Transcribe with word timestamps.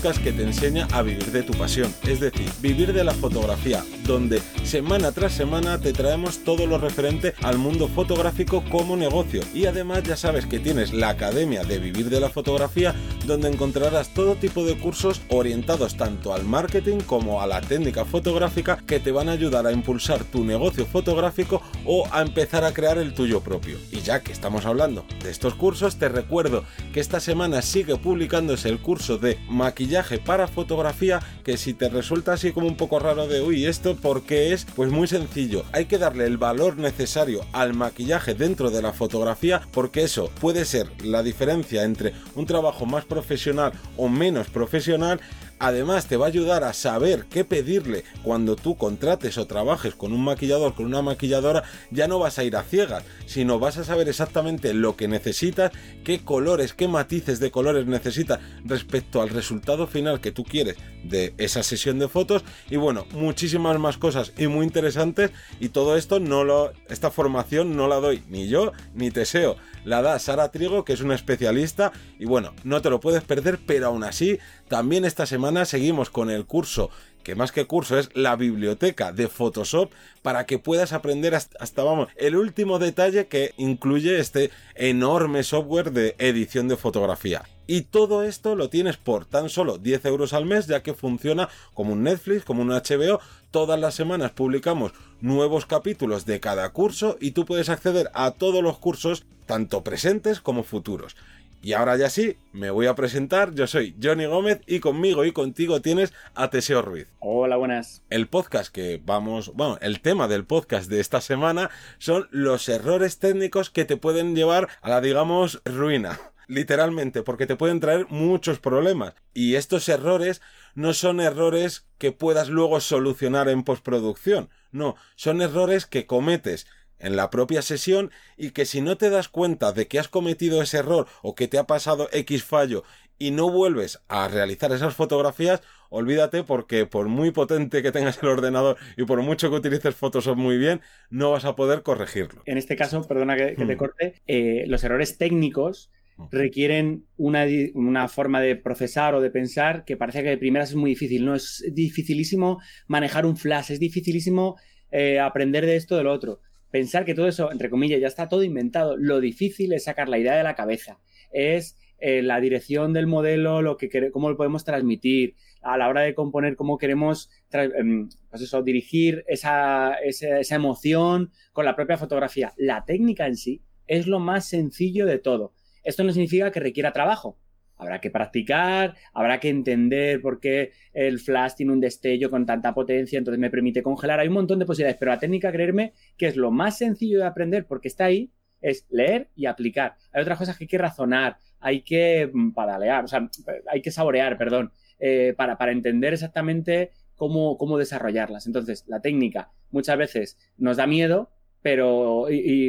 que 0.00 0.32
te 0.32 0.42
enseña 0.44 0.88
a 0.92 1.02
vivir 1.02 1.30
de 1.30 1.42
tu 1.42 1.52
pasión, 1.52 1.94
es 2.08 2.20
decir, 2.20 2.48
vivir 2.62 2.94
de 2.94 3.04
la 3.04 3.12
fotografía, 3.12 3.84
donde 4.06 4.40
semana 4.64 5.12
tras 5.12 5.32
semana 5.32 5.78
te 5.78 5.92
traemos 5.92 6.42
todo 6.42 6.66
lo 6.66 6.78
referente 6.78 7.34
al 7.42 7.58
mundo 7.58 7.86
fotográfico 7.86 8.64
como 8.70 8.96
negocio. 8.96 9.42
Y 9.52 9.66
además 9.66 10.02
ya 10.04 10.16
sabes 10.16 10.46
que 10.46 10.58
tienes 10.58 10.94
la 10.94 11.10
Academia 11.10 11.64
de 11.64 11.78
Vivir 11.78 12.08
de 12.08 12.18
la 12.18 12.30
Fotografía, 12.30 12.94
donde 13.26 13.48
encontrarás 13.48 14.08
todo 14.08 14.34
tipo 14.34 14.64
de 14.64 14.78
cursos 14.78 15.20
orientados 15.28 15.96
tanto 15.96 16.32
al 16.34 16.44
marketing 16.44 16.98
como 16.98 17.40
a 17.40 17.46
la 17.46 17.60
técnica 17.60 18.04
fotográfica 18.04 18.82
que 18.86 19.00
te 19.00 19.12
van 19.12 19.28
a 19.28 19.32
ayudar 19.32 19.66
a 19.66 19.72
impulsar 19.72 20.24
tu 20.24 20.44
negocio 20.44 20.86
fotográfico 20.86 21.62
o 21.84 22.06
a 22.12 22.22
empezar 22.22 22.64
a 22.64 22.72
crear 22.72 22.98
el 22.98 23.14
tuyo 23.14 23.40
propio. 23.40 23.78
Y 23.90 24.00
ya 24.00 24.20
que 24.20 24.32
estamos 24.32 24.66
hablando 24.66 25.04
de 25.22 25.30
estos 25.30 25.54
cursos, 25.54 25.96
te 25.96 26.08
recuerdo 26.08 26.64
que 26.92 27.00
esta 27.00 27.20
semana 27.20 27.62
sigue 27.62 27.96
publicándose 27.96 28.68
el 28.68 28.80
curso 28.80 29.18
de 29.18 29.38
maquillaje 29.48 30.18
para 30.18 30.48
fotografía, 30.48 31.20
que 31.44 31.56
si 31.56 31.74
te 31.74 31.88
resulta 31.88 32.32
así 32.32 32.52
como 32.52 32.66
un 32.66 32.76
poco 32.76 32.98
raro 32.98 33.26
de, 33.26 33.40
uy, 33.40 33.66
esto 33.66 33.96
porque 34.00 34.52
es, 34.52 34.66
pues 34.76 34.90
muy 34.90 35.06
sencillo, 35.06 35.64
hay 35.72 35.86
que 35.86 35.98
darle 35.98 36.26
el 36.26 36.38
valor 36.38 36.76
necesario 36.76 37.44
al 37.52 37.74
maquillaje 37.74 38.34
dentro 38.34 38.70
de 38.70 38.82
la 38.82 38.92
fotografía, 38.92 39.62
porque 39.72 40.02
eso 40.02 40.30
puede 40.40 40.64
ser 40.64 40.90
la 41.04 41.22
diferencia 41.22 41.84
entre 41.84 42.14
un 42.34 42.46
trabajo 42.46 42.86
más 42.86 43.04
profesional 43.10 43.72
o 43.98 44.08
menos 44.08 44.46
profesional 44.48 45.20
Además 45.60 46.06
te 46.06 46.16
va 46.16 46.24
a 46.24 46.28
ayudar 46.28 46.64
a 46.64 46.72
saber 46.72 47.26
qué 47.30 47.44
pedirle. 47.44 48.04
Cuando 48.22 48.56
tú 48.56 48.76
contrates 48.76 49.36
o 49.36 49.46
trabajes 49.46 49.94
con 49.94 50.14
un 50.14 50.24
maquillador, 50.24 50.74
con 50.74 50.86
una 50.86 51.02
maquilladora, 51.02 51.64
ya 51.90 52.08
no 52.08 52.18
vas 52.18 52.38
a 52.38 52.44
ir 52.44 52.56
a 52.56 52.62
ciegas, 52.62 53.04
sino 53.26 53.58
vas 53.58 53.76
a 53.76 53.84
saber 53.84 54.08
exactamente 54.08 54.72
lo 54.72 54.96
que 54.96 55.06
necesitas, 55.06 55.70
qué 56.02 56.24
colores, 56.24 56.72
qué 56.72 56.88
matices 56.88 57.40
de 57.40 57.50
colores 57.50 57.86
necesitas 57.86 58.40
respecto 58.64 59.20
al 59.20 59.28
resultado 59.28 59.86
final 59.86 60.22
que 60.22 60.32
tú 60.32 60.44
quieres 60.44 60.76
de 61.04 61.34
esa 61.36 61.62
sesión 61.62 61.98
de 61.98 62.08
fotos. 62.08 62.42
Y 62.70 62.76
bueno, 62.76 63.06
muchísimas 63.12 63.78
más 63.78 63.98
cosas 63.98 64.32
y 64.38 64.46
muy 64.46 64.64
interesantes. 64.64 65.30
Y 65.60 65.68
todo 65.68 65.96
esto 65.96 66.20
no 66.20 66.42
lo 66.42 66.72
esta 66.88 67.10
formación 67.10 67.76
no 67.76 67.86
la 67.86 67.96
doy 67.96 68.22
ni 68.28 68.48
yo 68.48 68.72
ni 68.94 69.10
Teseo, 69.10 69.56
la 69.84 70.02
da 70.02 70.18
Sara 70.18 70.50
Trigo, 70.50 70.84
que 70.84 70.94
es 70.94 71.02
una 71.02 71.14
especialista. 71.14 71.92
Y 72.18 72.24
bueno, 72.24 72.54
no 72.64 72.80
te 72.80 72.88
lo 72.88 73.00
puedes 73.00 73.22
perder, 73.22 73.58
pero 73.66 73.88
aún 73.88 74.04
así 74.04 74.38
también 74.68 75.04
esta 75.04 75.26
semana 75.26 75.49
seguimos 75.64 76.10
con 76.10 76.30
el 76.30 76.46
curso, 76.46 76.90
que 77.22 77.34
más 77.34 77.52
que 77.52 77.66
curso 77.66 77.98
es 77.98 78.08
la 78.14 78.36
biblioteca 78.36 79.12
de 79.12 79.28
Photoshop, 79.28 79.90
para 80.22 80.46
que 80.46 80.58
puedas 80.58 80.92
aprender 80.92 81.34
hasta, 81.34 81.82
vamos, 81.82 82.08
el 82.16 82.36
último 82.36 82.78
detalle 82.78 83.26
que 83.26 83.52
incluye 83.56 84.18
este 84.18 84.50
enorme 84.74 85.42
software 85.42 85.92
de 85.92 86.14
edición 86.18 86.68
de 86.68 86.76
fotografía. 86.76 87.42
Y 87.66 87.82
todo 87.82 88.24
esto 88.24 88.56
lo 88.56 88.68
tienes 88.68 88.96
por 88.96 89.26
tan 89.26 89.48
solo 89.48 89.78
10 89.78 90.04
euros 90.06 90.32
al 90.32 90.46
mes, 90.46 90.66
ya 90.66 90.82
que 90.82 90.94
funciona 90.94 91.48
como 91.72 91.92
un 91.92 92.02
Netflix, 92.02 92.44
como 92.44 92.62
un 92.62 92.70
HBO. 92.70 93.20
Todas 93.50 93.78
las 93.78 93.94
semanas 93.94 94.32
publicamos 94.32 94.92
nuevos 95.20 95.66
capítulos 95.66 96.26
de 96.26 96.40
cada 96.40 96.68
curso 96.70 97.16
y 97.20 97.30
tú 97.30 97.44
puedes 97.44 97.68
acceder 97.68 98.10
a 98.14 98.32
todos 98.32 98.62
los 98.62 98.78
cursos, 98.78 99.24
tanto 99.46 99.84
presentes 99.84 100.40
como 100.40 100.64
futuros. 100.64 101.16
Y 101.62 101.74
ahora 101.74 101.98
ya 101.98 102.08
sí, 102.08 102.38
me 102.52 102.70
voy 102.70 102.86
a 102.86 102.94
presentar. 102.94 103.54
Yo 103.54 103.66
soy 103.66 103.94
Johnny 104.02 104.24
Gómez 104.24 104.62
y 104.66 104.80
conmigo 104.80 105.26
y 105.26 105.32
contigo 105.32 105.82
tienes 105.82 106.14
a 106.34 106.48
Teseo 106.48 106.80
Ruiz. 106.80 107.06
Hola, 107.18 107.56
buenas. 107.56 108.02
El 108.08 108.28
podcast 108.28 108.72
que 108.72 108.98
vamos, 109.04 109.52
bueno, 109.54 109.76
el 109.82 110.00
tema 110.00 110.26
del 110.26 110.46
podcast 110.46 110.88
de 110.88 111.00
esta 111.00 111.20
semana 111.20 111.70
son 111.98 112.28
los 112.30 112.66
errores 112.70 113.18
técnicos 113.18 113.68
que 113.68 113.84
te 113.84 113.98
pueden 113.98 114.34
llevar 114.34 114.68
a 114.80 114.88
la, 114.88 115.02
digamos, 115.02 115.60
ruina. 115.66 116.18
Literalmente, 116.48 117.22
porque 117.22 117.46
te 117.46 117.56
pueden 117.56 117.78
traer 117.78 118.06
muchos 118.08 118.58
problemas. 118.58 119.14
Y 119.34 119.56
estos 119.56 119.88
errores 119.90 120.40
no 120.74 120.94
son 120.94 121.20
errores 121.20 121.86
que 121.98 122.10
puedas 122.10 122.48
luego 122.48 122.80
solucionar 122.80 123.50
en 123.50 123.64
postproducción. 123.64 124.48
No, 124.72 124.96
son 125.14 125.42
errores 125.42 125.84
que 125.84 126.06
cometes 126.06 126.66
en 127.00 127.16
la 127.16 127.30
propia 127.30 127.62
sesión 127.62 128.10
y 128.36 128.50
que 128.50 128.66
si 128.66 128.80
no 128.80 128.96
te 128.96 129.10
das 129.10 129.28
cuenta 129.28 129.72
de 129.72 129.88
que 129.88 129.98
has 129.98 130.08
cometido 130.08 130.62
ese 130.62 130.78
error 130.78 131.06
o 131.22 131.34
que 131.34 131.48
te 131.48 131.58
ha 131.58 131.64
pasado 131.64 132.08
X 132.12 132.44
fallo 132.44 132.84
y 133.18 133.32
no 133.32 133.50
vuelves 133.50 134.00
a 134.08 134.28
realizar 134.28 134.72
esas 134.72 134.94
fotografías, 134.94 135.62
olvídate 135.90 136.42
porque 136.42 136.86
por 136.86 137.08
muy 137.08 137.30
potente 137.30 137.82
que 137.82 137.92
tengas 137.92 138.20
el 138.22 138.28
ordenador 138.30 138.78
y 138.96 139.04
por 139.04 139.20
mucho 139.22 139.50
que 139.50 139.56
utilices 139.56 139.94
Photoshop 139.94 140.36
muy 140.36 140.56
bien, 140.56 140.80
no 141.10 141.30
vas 141.30 141.44
a 141.44 141.54
poder 141.54 141.82
corregirlo. 141.82 142.42
En 142.46 142.56
este 142.56 142.76
caso, 142.76 143.06
perdona 143.06 143.36
que, 143.36 143.54
te 143.54 143.64
hmm. 143.64 143.76
corte, 143.76 144.14
eh, 144.26 144.64
los 144.68 144.82
errores 144.84 145.18
técnicos 145.18 145.90
hmm. 146.16 146.24
requieren 146.30 147.04
una, 147.18 147.44
una, 147.74 148.08
forma 148.08 148.40
de 148.40 148.56
procesar 148.56 149.14
o 149.14 149.20
de 149.20 149.30
pensar 149.30 149.84
que 149.84 149.98
parece 149.98 150.22
que 150.22 150.30
de 150.30 150.38
primeras 150.38 150.70
es 150.70 150.76
muy 150.76 150.90
difícil, 150.90 151.26
¿no? 151.26 151.34
Es 151.34 151.62
dificilísimo 151.72 152.58
manejar 152.86 153.26
un 153.26 153.36
flash, 153.36 153.72
es 153.72 153.80
dificilísimo 153.80 154.56
eh, 154.90 155.20
aprender 155.20 155.66
de 155.66 155.76
esto, 155.76 155.94
de 155.98 156.04
lo 156.04 156.12
otro 156.12 156.40
pensar 156.70 157.04
que 157.04 157.14
todo 157.14 157.28
eso, 157.28 157.52
entre 157.52 157.70
comillas, 157.70 158.00
ya 158.00 158.06
está 158.06 158.28
todo 158.28 158.42
inventado. 158.42 158.96
Lo 158.96 159.20
difícil 159.20 159.72
es 159.72 159.84
sacar 159.84 160.08
la 160.08 160.18
idea 160.18 160.36
de 160.36 160.42
la 160.42 160.54
cabeza. 160.54 160.98
Es 161.32 161.76
eh, 161.98 162.22
la 162.22 162.40
dirección 162.40 162.92
del 162.92 163.06
modelo, 163.06 163.62
lo 163.62 163.76
que 163.76 164.10
cómo 164.10 164.30
lo 164.30 164.36
podemos 164.36 164.64
transmitir, 164.64 165.34
a 165.62 165.76
la 165.76 165.88
hora 165.88 166.00
de 166.00 166.14
componer, 166.14 166.56
cómo 166.56 166.78
queremos 166.78 167.30
em, 167.52 168.08
pues 168.30 168.42
eso, 168.42 168.62
dirigir 168.62 169.24
esa, 169.28 169.94
esa, 170.02 170.54
emoción 170.54 171.32
con 171.52 171.64
la 171.64 171.76
propia 171.76 171.98
fotografía. 171.98 172.54
La 172.56 172.84
técnica 172.84 173.26
en 173.26 173.36
sí 173.36 173.62
es 173.86 174.06
lo 174.06 174.20
más 174.20 174.48
sencillo 174.48 175.06
de 175.06 175.18
todo. 175.18 175.52
Esto 175.82 176.04
no 176.04 176.12
significa 176.12 176.50
que 176.50 176.60
requiera 176.60 176.92
trabajo. 176.92 177.38
Habrá 177.80 178.00
que 178.00 178.10
practicar, 178.10 178.94
habrá 179.14 179.40
que 179.40 179.48
entender 179.48 180.20
por 180.20 180.38
qué 180.38 180.72
el 180.92 181.18
flash 181.18 181.54
tiene 181.54 181.72
un 181.72 181.80
destello 181.80 182.30
con 182.30 182.44
tanta 182.44 182.74
potencia, 182.74 183.18
entonces 183.18 183.40
me 183.40 183.50
permite 183.50 183.82
congelar. 183.82 184.20
Hay 184.20 184.28
un 184.28 184.34
montón 184.34 184.58
de 184.58 184.66
posibilidades, 184.66 184.98
pero 184.98 185.12
la 185.12 185.18
técnica, 185.18 185.50
creerme, 185.50 185.94
que 186.16 186.26
es 186.26 186.36
lo 186.36 186.50
más 186.50 186.76
sencillo 186.78 187.18
de 187.18 187.26
aprender 187.26 187.66
porque 187.66 187.88
está 187.88 188.04
ahí, 188.04 188.30
es 188.60 188.86
leer 188.90 189.28
y 189.34 189.46
aplicar. 189.46 189.94
Hay 190.12 190.22
otras 190.22 190.38
cosas 190.38 190.58
que 190.58 190.64
hay 190.64 190.68
que 190.68 190.78
razonar, 190.78 191.38
hay 191.58 191.80
que 191.80 192.30
mm, 192.32 192.50
padalear, 192.50 193.04
o 193.04 193.08
sea, 193.08 193.28
hay 193.66 193.80
que 193.80 193.90
saborear, 193.90 194.36
perdón, 194.36 194.72
eh, 194.98 195.34
para, 195.36 195.56
para 195.56 195.72
entender 195.72 196.12
exactamente 196.12 196.90
cómo, 197.16 197.56
cómo 197.56 197.78
desarrollarlas. 197.78 198.46
Entonces, 198.46 198.84
la 198.86 199.00
técnica 199.00 199.50
muchas 199.70 199.96
veces 199.96 200.38
nos 200.58 200.76
da 200.76 200.86
miedo, 200.86 201.30
pero, 201.62 202.26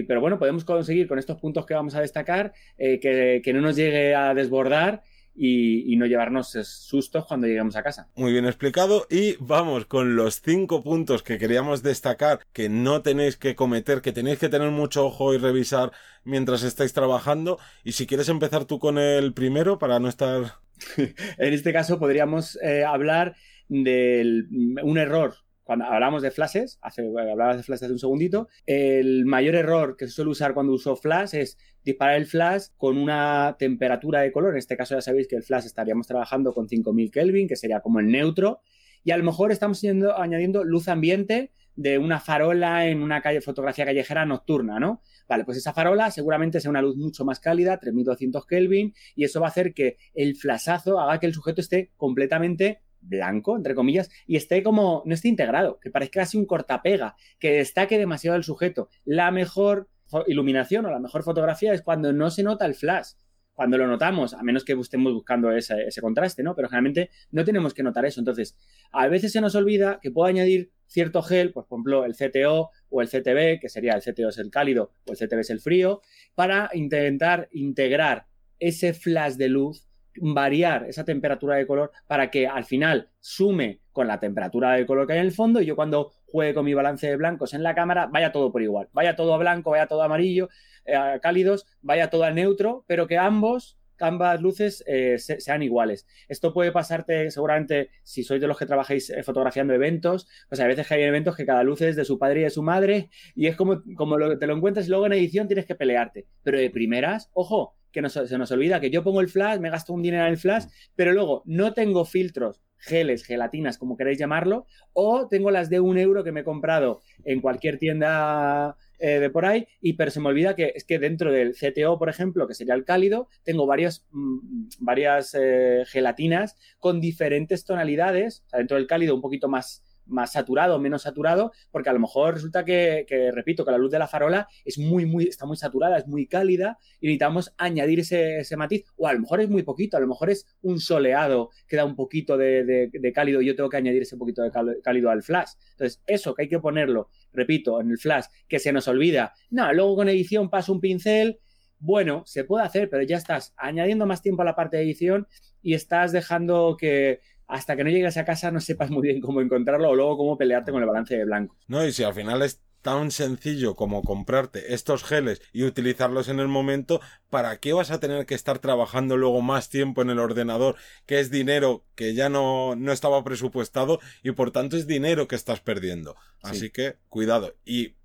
pero 0.07 0.21
bueno, 0.21 0.39
podemos 0.39 0.65
conseguir 0.65 1.07
con 1.07 1.19
estos 1.19 1.39
puntos 1.39 1.65
que 1.65 1.73
vamos 1.73 1.95
a 1.95 2.01
destacar 2.01 2.53
eh, 2.77 2.99
que, 2.99 3.53
no 3.53 3.61
nos 3.61 3.75
llegue 3.75 4.15
a 4.15 4.33
desbordar 4.33 5.03
y, 5.33 5.95
no 5.95 6.05
llevarnos 6.05 6.51
sustos 6.51 7.25
cuando 7.25 7.47
lleguemos 7.47 7.75
a 7.75 7.83
casa. 7.83 8.09
Muy 8.15 8.31
bien 8.31 8.45
explicado 8.45 9.07
y 9.09 9.35
vamos 9.39 9.85
con 9.85 10.15
los 10.15 10.41
cinco 10.41 10.83
puntos 10.83 11.23
que 11.23 11.37
queríamos 11.37 11.83
destacar 11.83 12.39
que 12.53 12.69
no 12.69 13.01
tenéis 13.01 13.37
que 13.37 13.55
cometer, 13.55 14.01
que 14.01 14.11
tenéis 14.11 14.39
que 14.39 14.49
tener 14.49 14.71
mucho 14.71 15.05
ojo 15.05 15.33
y 15.33 15.37
revisar 15.37 15.91
mientras 16.23 16.63
estáis 16.63 16.93
trabajando. 16.93 17.59
Y 17.83 17.93
si 17.93 18.07
quieres 18.07 18.29
empezar 18.29 18.65
tú 18.65 18.79
con 18.79 18.97
el 18.97 19.33
primero 19.33 19.79
para 19.79 19.99
no 19.99 20.09
estar... 20.09 20.55
en 20.97 21.53
este 21.53 21.71
caso 21.71 21.99
podríamos 21.99 22.57
eh, 22.61 22.83
hablar 22.83 23.35
de 23.69 24.45
un 24.83 24.97
error 24.97 25.35
cuando 25.63 25.85
hablamos 25.85 26.21
de 26.21 26.31
flashes, 26.31 26.79
hablabas 26.81 27.57
de 27.57 27.63
flashes 27.63 27.83
hace 27.83 27.93
un 27.93 27.99
segundito, 27.99 28.47
el 28.65 29.25
mayor 29.25 29.55
error 29.55 29.95
que 29.95 30.07
se 30.07 30.13
suele 30.13 30.31
usar 30.31 30.53
cuando 30.53 30.73
uso 30.73 30.95
flash 30.95 31.35
es 31.35 31.57
disparar 31.83 32.15
el 32.15 32.25
flash 32.25 32.67
con 32.77 32.97
una 32.97 33.55
temperatura 33.57 34.21
de 34.21 34.31
color. 34.31 34.51
En 34.53 34.57
este 34.57 34.75
caso 34.75 34.95
ya 34.95 35.01
sabéis 35.01 35.27
que 35.27 35.35
el 35.35 35.43
flash 35.43 35.65
estaríamos 35.65 36.07
trabajando 36.07 36.53
con 36.53 36.67
5000 36.67 37.11
Kelvin, 37.11 37.47
que 37.47 37.55
sería 37.55 37.79
como 37.81 37.99
el 37.99 38.07
neutro, 38.07 38.61
y 39.03 39.11
a 39.11 39.17
lo 39.17 39.23
mejor 39.23 39.51
estamos 39.51 39.83
añadiendo 40.15 40.63
luz 40.63 40.87
ambiente 40.87 41.51
de 41.75 41.97
una 41.97 42.19
farola 42.19 42.87
en 42.87 43.01
una 43.01 43.21
calle, 43.21 43.39
fotografía 43.39 43.85
callejera 43.85 44.25
nocturna, 44.25 44.79
¿no? 44.79 45.01
Vale, 45.27 45.45
pues 45.45 45.57
esa 45.57 45.73
farola 45.73 46.11
seguramente 46.11 46.59
sea 46.59 46.69
una 46.69 46.81
luz 46.81 46.97
mucho 46.97 47.23
más 47.23 47.39
cálida, 47.39 47.79
3200 47.79 48.45
Kelvin, 48.45 48.93
y 49.15 49.23
eso 49.23 49.39
va 49.39 49.47
a 49.47 49.49
hacer 49.49 49.73
que 49.73 49.97
el 50.13 50.35
flashazo 50.35 50.99
haga 50.99 51.19
que 51.19 51.27
el 51.27 51.33
sujeto 51.33 51.61
esté 51.61 51.91
completamente 51.95 52.81
blanco, 53.01 53.57
entre 53.57 53.75
comillas, 53.75 54.09
y 54.25 54.35
esté 54.35 54.63
como, 54.63 55.03
no 55.05 55.13
esté 55.13 55.27
integrado, 55.27 55.79
que 55.79 55.91
parezca 55.91 56.21
casi 56.21 56.37
un 56.37 56.45
cortapega, 56.45 57.15
que 57.39 57.51
destaque 57.51 57.97
demasiado 57.97 58.37
el 58.37 58.43
sujeto. 58.43 58.89
La 59.05 59.31
mejor 59.31 59.89
iluminación 60.27 60.85
o 60.85 60.91
la 60.91 60.99
mejor 60.99 61.23
fotografía 61.23 61.73
es 61.73 61.81
cuando 61.81 62.13
no 62.13 62.29
se 62.29 62.43
nota 62.43 62.65
el 62.65 62.75
flash. 62.75 63.13
Cuando 63.53 63.77
lo 63.77 63.85
notamos, 63.85 64.33
a 64.33 64.41
menos 64.43 64.63
que 64.63 64.73
estemos 64.73 65.13
buscando 65.13 65.51
ese, 65.51 65.83
ese 65.83 66.01
contraste, 66.01 66.41
¿no? 66.41 66.55
Pero 66.55 66.69
generalmente 66.69 67.09
no 67.31 67.43
tenemos 67.43 67.73
que 67.73 67.83
notar 67.83 68.05
eso. 68.05 68.19
Entonces, 68.19 68.57
a 68.91 69.07
veces 69.07 69.33
se 69.33 69.41
nos 69.41 69.55
olvida 69.55 69.99
que 70.01 70.09
puedo 70.09 70.27
añadir 70.27 70.71
cierto 70.87 71.21
gel, 71.21 71.51
pues, 71.51 71.67
por 71.67 71.77
ejemplo, 71.77 72.05
el 72.05 72.15
CTO 72.15 72.71
o 72.89 73.01
el 73.01 73.07
CTB, 73.07 73.59
que 73.59 73.69
sería 73.69 73.93
el 73.93 74.01
CTO 74.01 74.29
es 74.29 74.37
el 74.37 74.49
cálido 74.49 74.93
o 75.05 75.11
el 75.11 75.17
CTB 75.17 75.39
es 75.39 75.49
el 75.49 75.59
frío, 75.59 76.01
para 76.33 76.69
intentar 76.73 77.49
integrar 77.51 78.25
ese 78.59 78.93
flash 78.93 79.33
de 79.33 79.49
luz 79.49 79.87
variar 80.15 80.85
esa 80.87 81.05
temperatura 81.05 81.55
de 81.55 81.67
color 81.67 81.91
para 82.07 82.29
que 82.29 82.47
al 82.47 82.65
final 82.65 83.09
sume 83.19 83.79
con 83.91 84.07
la 84.07 84.19
temperatura 84.19 84.73
de 84.73 84.85
color 84.85 85.07
que 85.07 85.13
hay 85.13 85.19
en 85.19 85.25
el 85.25 85.31
fondo 85.31 85.61
y 85.61 85.65
yo 85.65 85.75
cuando 85.75 86.11
juegue 86.27 86.53
con 86.53 86.65
mi 86.65 86.73
balance 86.73 87.07
de 87.07 87.17
blancos 87.17 87.53
en 87.53 87.63
la 87.63 87.75
cámara 87.75 88.07
vaya 88.11 88.31
todo 88.31 88.51
por 88.51 88.61
igual, 88.61 88.89
vaya 88.93 89.15
todo 89.15 89.33
a 89.33 89.37
blanco, 89.37 89.71
vaya 89.71 89.87
todo 89.87 90.01
a 90.01 90.05
amarillo, 90.05 90.49
eh, 90.85 91.19
cálidos, 91.21 91.67
vaya 91.81 92.09
todo 92.09 92.23
a 92.23 92.31
neutro, 92.31 92.83
pero 92.87 93.07
que 93.07 93.17
ambos 93.17 93.77
ambas 94.01 94.41
luces 94.41 94.83
eh, 94.87 95.17
sean 95.17 95.63
iguales. 95.63 96.07
Esto 96.27 96.53
puede 96.53 96.71
pasarte 96.71 97.31
seguramente 97.31 97.89
si 98.03 98.23
sois 98.23 98.41
de 98.41 98.47
los 98.47 98.57
que 98.57 98.65
trabajáis 98.65 99.09
eh, 99.09 99.23
fotografiando 99.23 99.73
eventos, 99.73 100.27
pues 100.49 100.59
a 100.59 100.67
veces 100.67 100.87
que 100.87 100.95
hay 100.95 101.03
eventos 101.03 101.35
que 101.35 101.45
cada 101.45 101.63
luz 101.63 101.81
es 101.81 101.95
de 101.95 102.05
su 102.05 102.17
padre 102.17 102.41
y 102.41 102.43
de 102.43 102.49
su 102.49 102.63
madre 102.63 103.09
y 103.35 103.47
es 103.47 103.55
como, 103.55 103.83
como 103.95 104.17
lo, 104.17 104.37
te 104.37 104.47
lo 104.47 104.55
encuentras 104.55 104.87
y 104.87 104.89
luego 104.89 105.05
en 105.05 105.13
edición 105.13 105.47
tienes 105.47 105.65
que 105.65 105.75
pelearte. 105.75 106.27
Pero 106.43 106.57
de 106.57 106.69
primeras, 106.69 107.29
ojo, 107.33 107.75
que 107.91 108.07
se 108.09 108.37
nos 108.37 108.51
olvida 108.51 108.79
que 108.79 108.89
yo 108.89 109.03
pongo 109.03 109.21
el 109.21 109.29
flash, 109.29 109.59
me 109.59 109.69
gasto 109.69 109.93
un 109.93 110.01
dinero 110.01 110.25
en 110.25 110.31
el 110.31 110.37
flash, 110.37 110.65
pero 110.95 111.13
luego 111.13 111.43
no 111.45 111.73
tengo 111.73 112.05
filtros, 112.05 112.61
geles, 112.77 113.23
gelatinas, 113.23 113.77
como 113.77 113.95
queréis 113.95 114.17
llamarlo, 114.17 114.65
o 114.93 115.27
tengo 115.27 115.51
las 115.51 115.69
de 115.69 115.79
un 115.79 115.97
euro 115.97 116.23
que 116.23 116.31
me 116.31 116.41
he 116.41 116.43
comprado 116.43 117.01
en 117.23 117.39
cualquier 117.39 117.77
tienda 117.77 118.75
eh, 118.99 119.19
de 119.19 119.29
por 119.29 119.45
ahí, 119.45 119.67
y 119.81 119.93
pero 119.93 120.11
se 120.11 120.19
me 120.19 120.29
olvida 120.29 120.55
que 120.55 120.73
es 120.75 120.83
que 120.83 120.99
dentro 120.99 121.31
del 121.31 121.53
CTO, 121.53 121.97
por 121.97 122.09
ejemplo, 122.09 122.47
que 122.47 122.55
sería 122.55 122.73
el 122.73 122.85
cálido, 122.85 123.27
tengo 123.43 123.65
varias, 123.65 124.07
mm, 124.11 124.67
varias 124.79 125.35
eh, 125.39 125.83
gelatinas 125.87 126.57
con 126.79 127.01
diferentes 127.01 127.65
tonalidades, 127.65 128.43
o 128.47 128.49
sea, 128.49 128.59
dentro 128.59 128.77
del 128.77 128.87
cálido 128.87 129.15
un 129.15 129.21
poquito 129.21 129.47
más 129.47 129.83
más 130.11 130.31
saturado 130.33 130.75
o 130.75 130.79
menos 130.79 131.03
saturado, 131.03 131.51
porque 131.71 131.89
a 131.89 131.93
lo 131.93 131.99
mejor 131.99 132.35
resulta 132.35 132.63
que, 132.63 133.05
repito, 133.33 133.65
que 133.65 133.71
la 133.71 133.77
luz 133.77 133.91
de 133.91 133.99
la 133.99 134.07
farola 134.07 134.47
es 134.65 134.77
muy, 134.77 135.05
muy, 135.05 135.25
está 135.25 135.45
muy 135.45 135.57
saturada, 135.57 135.97
es 135.97 136.07
muy 136.07 136.27
cálida 136.27 136.77
y 136.99 137.07
necesitamos 137.07 137.53
añadir 137.57 137.99
ese, 137.99 138.55
matiz, 138.57 138.85
o 138.97 139.07
a 139.07 139.13
lo 139.13 139.19
mejor 139.19 139.41
es 139.41 139.49
muy 139.49 139.63
poquito, 139.63 139.97
a 139.97 139.99
lo 139.99 140.07
mejor 140.07 140.29
es 140.29 140.45
un 140.61 140.79
soleado 140.79 141.49
que 141.67 141.77
da 141.77 141.85
un 141.85 141.95
poquito 141.95 142.37
de, 142.37 143.11
cálido 143.13 143.41
y 143.41 143.47
yo 143.47 143.55
tengo 143.55 143.69
que 143.69 143.77
añadir 143.77 144.03
ese 144.03 144.17
poquito 144.17 144.43
de 144.43 144.51
cálido 144.83 145.09
al 145.09 145.23
flash. 145.23 145.51
Entonces, 145.71 146.01
eso 146.05 146.33
que 146.33 146.43
hay 146.43 146.49
que 146.49 146.59
ponerlo, 146.59 147.09
repito, 147.33 147.81
en 147.81 147.91
el 147.91 147.97
flash, 147.97 148.25
que 148.47 148.59
se 148.59 148.71
nos 148.71 148.87
olvida, 148.87 149.33
no, 149.49 149.71
luego 149.73 149.95
con 149.95 150.09
edición 150.09 150.49
paso 150.49 150.73
un 150.73 150.81
pincel, 150.81 151.39
bueno, 151.79 152.23
se 152.27 152.43
puede 152.43 152.63
hacer, 152.63 152.89
pero 152.89 153.01
ya 153.03 153.17
estás 153.17 153.53
añadiendo 153.57 154.05
más 154.05 154.21
tiempo 154.21 154.43
a 154.43 154.45
la 154.45 154.55
parte 154.55 154.77
de 154.77 154.83
edición 154.83 155.27
y 155.63 155.73
estás 155.73 156.11
dejando 156.11 156.77
que, 156.77 157.21
hasta 157.51 157.75
que 157.75 157.83
no 157.83 157.89
llegues 157.89 158.15
a 158.15 158.23
casa 158.25 158.49
no 158.49 158.61
sepas 158.61 158.89
muy 158.89 159.03
bien 159.03 159.19
cómo 159.19 159.41
encontrarlo 159.41 159.89
o 159.89 159.95
luego 159.95 160.17
cómo 160.17 160.37
pelearte 160.37 160.71
con 160.71 160.81
el 160.81 160.87
balance 160.87 161.17
de 161.17 161.25
blanco. 161.25 161.57
No, 161.67 161.85
y 161.85 161.91
si 161.91 162.03
al 162.03 162.13
final 162.13 162.41
es 162.41 162.61
tan 162.81 163.11
sencillo 163.11 163.75
como 163.75 164.01
comprarte 164.03 164.73
estos 164.73 165.03
geles 165.03 165.41
y 165.51 165.63
utilizarlos 165.63 166.29
en 166.29 166.39
el 166.39 166.47
momento, 166.47 167.01
¿para 167.29 167.57
qué 167.57 167.73
vas 167.73 167.91
a 167.91 167.99
tener 167.99 168.25
que 168.25 168.35
estar 168.35 168.59
trabajando 168.59 169.17
luego 169.17 169.41
más 169.41 169.69
tiempo 169.69 170.01
en 170.01 170.09
el 170.09 170.19
ordenador, 170.19 170.77
que 171.05 171.19
es 171.19 171.29
dinero 171.29 171.83
que 171.95 172.13
ya 172.13 172.29
no, 172.29 172.75
no 172.75 172.91
estaba 172.91 173.23
presupuestado 173.23 173.99
y 174.23 174.31
por 174.31 174.51
tanto 174.51 174.77
es 174.77 174.87
dinero 174.87 175.27
que 175.27 175.35
estás 175.35 175.59
perdiendo? 175.59 176.15
Así 176.41 176.69
que 176.71 176.95
cuidado. 177.09 177.53
Y 177.65 177.95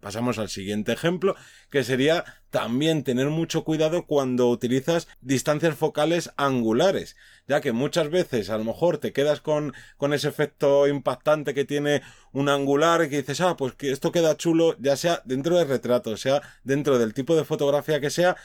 Pasamos 0.00 0.38
al 0.38 0.48
siguiente 0.48 0.92
ejemplo, 0.92 1.34
que 1.70 1.82
sería 1.82 2.24
también 2.50 3.02
tener 3.02 3.28
mucho 3.30 3.64
cuidado 3.64 4.06
cuando 4.06 4.48
utilizas 4.48 5.08
distancias 5.20 5.74
focales 5.74 6.30
angulares, 6.36 7.16
ya 7.48 7.60
que 7.60 7.72
muchas 7.72 8.08
veces 8.08 8.48
a 8.48 8.58
lo 8.58 8.64
mejor 8.64 8.98
te 8.98 9.12
quedas 9.12 9.40
con, 9.40 9.74
con 9.96 10.12
ese 10.12 10.28
efecto 10.28 10.86
impactante 10.86 11.52
que 11.52 11.64
tiene 11.64 12.02
un 12.32 12.48
angular 12.48 13.02
y 13.02 13.08
que 13.08 13.18
dices, 13.18 13.40
ah, 13.40 13.56
pues 13.56 13.74
que 13.74 13.90
esto 13.90 14.12
queda 14.12 14.36
chulo, 14.36 14.76
ya 14.78 14.96
sea 14.96 15.20
dentro 15.24 15.58
del 15.58 15.68
retrato, 15.68 16.16
sea 16.16 16.42
dentro 16.62 16.98
del 16.98 17.12
tipo 17.12 17.34
de 17.34 17.44
fotografía 17.44 18.00
que 18.00 18.10
sea, 18.10 18.36